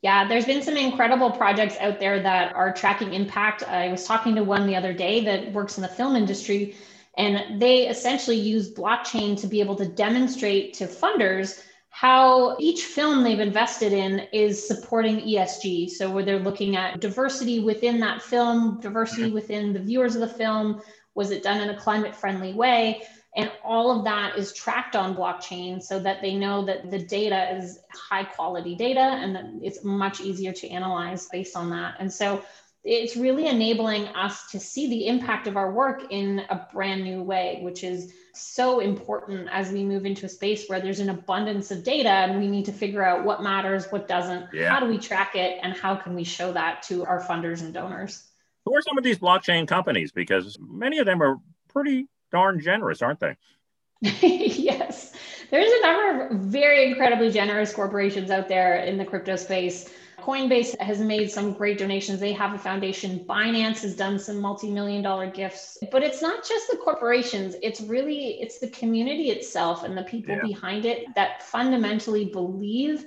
Yeah, 0.02 0.26
there's 0.26 0.46
been 0.46 0.62
some 0.62 0.76
incredible 0.76 1.30
projects 1.30 1.76
out 1.80 2.00
there 2.00 2.22
that 2.22 2.54
are 2.54 2.72
tracking 2.72 3.12
impact. 3.12 3.62
I 3.62 3.88
was 3.88 4.06
talking 4.06 4.34
to 4.36 4.44
one 4.44 4.66
the 4.66 4.76
other 4.76 4.92
day 4.92 5.24
that 5.24 5.52
works 5.52 5.78
in 5.78 5.82
the 5.82 5.88
film 5.88 6.16
industry, 6.16 6.76
and 7.18 7.60
they 7.60 7.88
essentially 7.88 8.36
use 8.36 8.72
blockchain 8.72 9.38
to 9.40 9.46
be 9.46 9.60
able 9.60 9.76
to 9.76 9.86
demonstrate 9.86 10.74
to 10.74 10.86
funders 10.86 11.62
how 11.96 12.54
each 12.58 12.84
film 12.84 13.22
they've 13.22 13.40
invested 13.40 13.90
in 13.90 14.18
is 14.30 14.68
supporting 14.68 15.18
ESG. 15.18 15.88
So, 15.88 16.10
where 16.10 16.22
they're 16.22 16.38
looking 16.38 16.76
at 16.76 17.00
diversity 17.00 17.60
within 17.60 18.00
that 18.00 18.20
film, 18.20 18.78
diversity 18.82 19.22
mm-hmm. 19.22 19.34
within 19.34 19.72
the 19.72 19.80
viewers 19.80 20.14
of 20.14 20.20
the 20.20 20.28
film, 20.28 20.82
was 21.14 21.30
it 21.30 21.42
done 21.42 21.62
in 21.62 21.70
a 21.70 21.80
climate 21.80 22.14
friendly 22.14 22.52
way? 22.52 23.00
And 23.34 23.50
all 23.64 23.98
of 23.98 24.04
that 24.04 24.36
is 24.36 24.52
tracked 24.52 24.94
on 24.94 25.16
blockchain 25.16 25.82
so 25.82 25.98
that 26.00 26.20
they 26.20 26.34
know 26.34 26.66
that 26.66 26.90
the 26.90 26.98
data 26.98 27.56
is 27.56 27.78
high 27.94 28.24
quality 28.24 28.74
data 28.74 29.00
and 29.00 29.34
that 29.34 29.46
it's 29.62 29.82
much 29.82 30.20
easier 30.20 30.52
to 30.52 30.68
analyze 30.68 31.28
based 31.32 31.56
on 31.56 31.70
that. 31.70 31.94
And 31.98 32.12
so 32.12 32.44
it's 32.86 33.16
really 33.16 33.48
enabling 33.48 34.06
us 34.08 34.48
to 34.52 34.60
see 34.60 34.88
the 34.88 35.08
impact 35.08 35.48
of 35.48 35.56
our 35.56 35.72
work 35.72 36.04
in 36.10 36.42
a 36.50 36.68
brand 36.72 37.02
new 37.02 37.20
way, 37.20 37.58
which 37.62 37.82
is 37.82 38.12
so 38.32 38.78
important 38.78 39.48
as 39.50 39.72
we 39.72 39.82
move 39.82 40.06
into 40.06 40.26
a 40.26 40.28
space 40.28 40.68
where 40.68 40.78
there's 40.78 41.00
an 41.00 41.10
abundance 41.10 41.72
of 41.72 41.82
data 41.82 42.08
and 42.08 42.38
we 42.38 42.46
need 42.46 42.64
to 42.64 42.72
figure 42.72 43.02
out 43.02 43.24
what 43.24 43.42
matters, 43.42 43.86
what 43.90 44.06
doesn't, 44.06 44.46
yeah. 44.52 44.72
how 44.72 44.78
do 44.78 44.86
we 44.86 44.98
track 44.98 45.34
it, 45.34 45.58
and 45.62 45.72
how 45.72 45.96
can 45.96 46.14
we 46.14 46.22
show 46.22 46.52
that 46.52 46.80
to 46.84 47.04
our 47.04 47.20
funders 47.20 47.60
and 47.60 47.74
donors. 47.74 48.22
Who 48.64 48.76
are 48.76 48.82
some 48.82 48.96
of 48.96 49.02
these 49.02 49.18
blockchain 49.18 49.66
companies? 49.66 50.12
Because 50.12 50.56
many 50.60 50.98
of 50.98 51.06
them 51.06 51.20
are 51.22 51.38
pretty 51.68 52.06
darn 52.30 52.60
generous, 52.60 53.02
aren't 53.02 53.18
they? 53.18 53.36
yes. 54.00 55.12
There's 55.50 55.72
a 55.72 55.82
number 55.82 56.26
of 56.26 56.40
very 56.40 56.88
incredibly 56.88 57.30
generous 57.30 57.72
corporations 57.72 58.30
out 58.30 58.48
there 58.48 58.76
in 58.76 58.96
the 58.96 59.04
crypto 59.04 59.34
space. 59.34 59.90
Coinbase 60.20 60.78
has 60.80 61.00
made 61.00 61.30
some 61.30 61.52
great 61.52 61.78
donations. 61.78 62.20
They 62.20 62.32
have 62.32 62.54
a 62.54 62.58
foundation. 62.58 63.20
Binance 63.20 63.82
has 63.82 63.94
done 63.94 64.18
some 64.18 64.40
multi-million 64.40 65.02
dollar 65.02 65.30
gifts. 65.30 65.78
But 65.92 66.02
it's 66.02 66.22
not 66.22 66.46
just 66.46 66.70
the 66.70 66.78
corporations. 66.78 67.54
It's 67.62 67.80
really 67.80 68.40
it's 68.40 68.58
the 68.58 68.68
community 68.68 69.30
itself 69.30 69.84
and 69.84 69.96
the 69.96 70.02
people 70.02 70.34
yeah. 70.34 70.42
behind 70.42 70.84
it 70.84 71.14
that 71.14 71.42
fundamentally 71.42 72.26
believe 72.26 73.04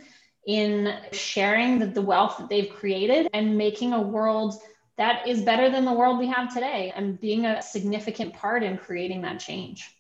in 0.48 0.95
sharing 1.12 1.80
the, 1.80 1.88
the 1.88 2.02
wealth 2.02 2.38
that 2.38 2.50
they've 2.50 2.69
created 2.69 3.30
and 3.34 3.58
making 3.58 3.93
a 3.93 4.02
world 4.02 4.56
that 4.98 5.28
is 5.28 5.41
better 5.41 5.69
than 5.69 5.86
the 5.86 5.93
world 5.93 6.19
we 6.19 6.28
have 6.28 6.54
today 6.54 6.91
and 6.95 7.19
being 7.19 7.45
a 7.45 7.62
significant 7.62 8.34
part 8.34 8.63
in 8.63 8.78
creating 8.78 9.22
that 9.22 9.39
change. 9.39 9.95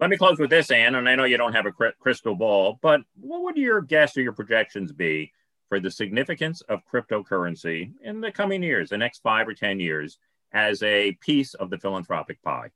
Let 0.00 0.10
me 0.10 0.16
close 0.16 0.38
with 0.38 0.50
this, 0.50 0.70
Anne, 0.70 0.94
and 0.94 1.08
I 1.08 1.14
know 1.14 1.24
you 1.24 1.36
don't 1.36 1.52
have 1.52 1.66
a 1.66 1.72
crystal 1.72 2.34
ball, 2.34 2.78
but 2.82 3.02
what 3.20 3.42
would 3.42 3.56
your 3.56 3.80
guess 3.80 4.16
or 4.16 4.22
your 4.22 4.32
projections 4.32 4.92
be 4.92 5.32
for 5.72 5.80
the 5.80 5.90
significance 5.90 6.60
of 6.68 6.82
cryptocurrency 6.86 7.92
in 8.02 8.20
the 8.20 8.30
coming 8.30 8.62
years, 8.62 8.90
the 8.90 8.98
next 8.98 9.22
five 9.22 9.48
or 9.48 9.54
10 9.54 9.80
years, 9.80 10.18
as 10.52 10.82
a 10.82 11.12
piece 11.12 11.54
of 11.54 11.70
the 11.70 11.78
philanthropic 11.78 12.42
pie? 12.42 12.68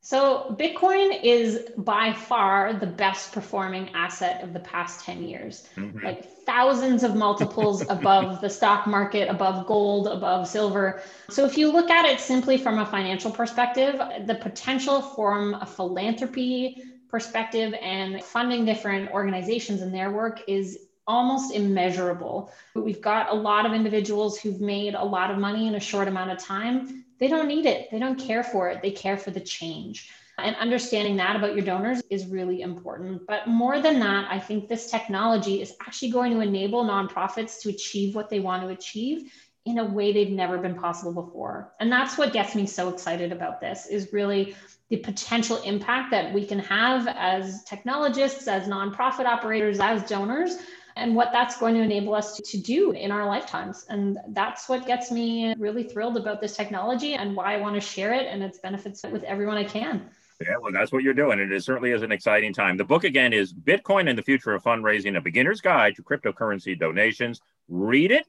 So, 0.00 0.54
Bitcoin 0.56 1.18
is 1.24 1.70
by 1.76 2.12
far 2.12 2.72
the 2.72 2.86
best 2.86 3.32
performing 3.32 3.90
asset 3.94 4.44
of 4.44 4.52
the 4.52 4.60
past 4.60 5.04
10 5.04 5.24
years. 5.24 5.68
Mm-hmm. 5.74 6.04
Like 6.04 6.24
thousands 6.46 7.02
of 7.02 7.16
multiples 7.16 7.82
above 7.88 8.40
the 8.40 8.48
stock 8.48 8.86
market, 8.86 9.28
above 9.28 9.66
gold, 9.66 10.06
above 10.06 10.46
silver. 10.46 11.02
So, 11.30 11.44
if 11.44 11.58
you 11.58 11.72
look 11.72 11.90
at 11.90 12.04
it 12.04 12.20
simply 12.20 12.58
from 12.58 12.78
a 12.78 12.86
financial 12.86 13.32
perspective, 13.32 14.00
the 14.24 14.36
potential 14.36 15.02
from 15.02 15.54
a 15.54 15.66
philanthropy 15.66 16.80
perspective 17.08 17.74
and 17.80 18.22
funding 18.22 18.64
different 18.64 19.10
organizations 19.10 19.82
in 19.82 19.90
their 19.90 20.12
work 20.12 20.42
is 20.46 20.83
almost 21.06 21.54
immeasurable. 21.54 22.52
But 22.74 22.84
We've 22.84 23.00
got 23.00 23.30
a 23.30 23.34
lot 23.34 23.66
of 23.66 23.72
individuals 23.72 24.38
who've 24.38 24.60
made 24.60 24.94
a 24.94 25.04
lot 25.04 25.30
of 25.30 25.38
money 25.38 25.68
in 25.68 25.74
a 25.74 25.80
short 25.80 26.08
amount 26.08 26.30
of 26.30 26.38
time 26.38 27.04
they 27.18 27.28
don't 27.28 27.48
need 27.48 27.66
it. 27.66 27.90
They 27.90 27.98
don't 27.98 28.18
care 28.18 28.42
for 28.42 28.68
it. 28.68 28.82
They 28.82 28.90
care 28.90 29.16
for 29.16 29.30
the 29.30 29.40
change. 29.40 30.10
And 30.38 30.56
understanding 30.56 31.16
that 31.16 31.36
about 31.36 31.54
your 31.54 31.64
donors 31.64 32.02
is 32.10 32.26
really 32.26 32.60
important. 32.60 33.26
But 33.26 33.46
more 33.46 33.80
than 33.80 34.00
that, 34.00 34.26
I 34.30 34.40
think 34.40 34.68
this 34.68 34.90
technology 34.90 35.62
is 35.62 35.74
actually 35.80 36.10
going 36.10 36.32
to 36.32 36.40
enable 36.40 36.84
nonprofits 36.84 37.60
to 37.62 37.68
achieve 37.68 38.16
what 38.16 38.28
they 38.28 38.40
want 38.40 38.62
to 38.62 38.68
achieve 38.68 39.32
in 39.64 39.78
a 39.78 39.84
way 39.84 40.12
they've 40.12 40.30
never 40.30 40.58
been 40.58 40.74
possible 40.74 41.12
before. 41.12 41.72
And 41.78 41.90
that's 41.90 42.18
what 42.18 42.32
gets 42.32 42.54
me 42.54 42.66
so 42.66 42.88
excited 42.88 43.30
about 43.30 43.60
this 43.60 43.86
is 43.86 44.12
really 44.12 44.56
the 44.90 44.96
potential 44.96 45.62
impact 45.62 46.10
that 46.10 46.34
we 46.34 46.44
can 46.44 46.58
have 46.58 47.06
as 47.06 47.62
technologists, 47.64 48.48
as 48.48 48.68
nonprofit 48.68 49.24
operators, 49.24 49.78
as 49.80 50.02
donors 50.02 50.58
and 50.96 51.14
what 51.14 51.32
that's 51.32 51.56
going 51.58 51.74
to 51.74 51.82
enable 51.82 52.14
us 52.14 52.36
to, 52.36 52.42
to 52.42 52.58
do 52.58 52.92
in 52.92 53.10
our 53.10 53.26
lifetimes. 53.26 53.84
And 53.88 54.18
that's 54.28 54.68
what 54.68 54.86
gets 54.86 55.10
me 55.10 55.54
really 55.58 55.82
thrilled 55.82 56.16
about 56.16 56.40
this 56.40 56.56
technology 56.56 57.14
and 57.14 57.34
why 57.34 57.54
I 57.54 57.60
want 57.60 57.74
to 57.74 57.80
share 57.80 58.12
it 58.14 58.26
and 58.26 58.42
its 58.42 58.58
benefits 58.58 59.02
with 59.10 59.24
everyone 59.24 59.56
I 59.56 59.64
can. 59.64 60.08
Yeah, 60.40 60.56
well, 60.60 60.72
that's 60.72 60.92
what 60.92 61.02
you're 61.02 61.14
doing. 61.14 61.40
And 61.40 61.52
it 61.52 61.64
certainly 61.64 61.92
is 61.92 62.02
an 62.02 62.12
exciting 62.12 62.52
time. 62.52 62.76
The 62.76 62.84
book 62.84 63.04
again 63.04 63.32
is 63.32 63.52
Bitcoin 63.52 64.08
and 64.08 64.18
the 64.18 64.22
Future 64.22 64.52
of 64.52 64.62
Fundraising: 64.62 65.16
A 65.16 65.20
Beginner's 65.20 65.60
Guide 65.60 65.94
to 65.96 66.02
Cryptocurrency 66.02 66.78
Donations. 66.78 67.40
Read 67.68 68.10
it, 68.10 68.26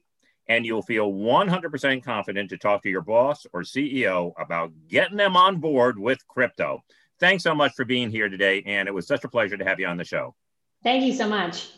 and 0.48 0.64
you'll 0.64 0.82
feel 0.82 1.12
100% 1.12 2.04
confident 2.04 2.50
to 2.50 2.58
talk 2.58 2.82
to 2.84 2.88
your 2.88 3.02
boss 3.02 3.46
or 3.52 3.62
CEO 3.62 4.32
about 4.38 4.72
getting 4.88 5.16
them 5.16 5.36
on 5.36 5.56
board 5.56 5.98
with 5.98 6.26
crypto. 6.28 6.82
Thanks 7.18 7.42
so 7.42 7.54
much 7.54 7.72
for 7.74 7.84
being 7.84 8.10
here 8.10 8.28
today, 8.28 8.62
and 8.66 8.88
it 8.88 8.94
was 8.94 9.06
such 9.06 9.24
a 9.24 9.28
pleasure 9.28 9.56
to 9.56 9.64
have 9.64 9.80
you 9.80 9.86
on 9.86 9.96
the 9.96 10.04
show. 10.04 10.34
Thank 10.82 11.04
you 11.04 11.12
so 11.12 11.28
much. 11.28 11.70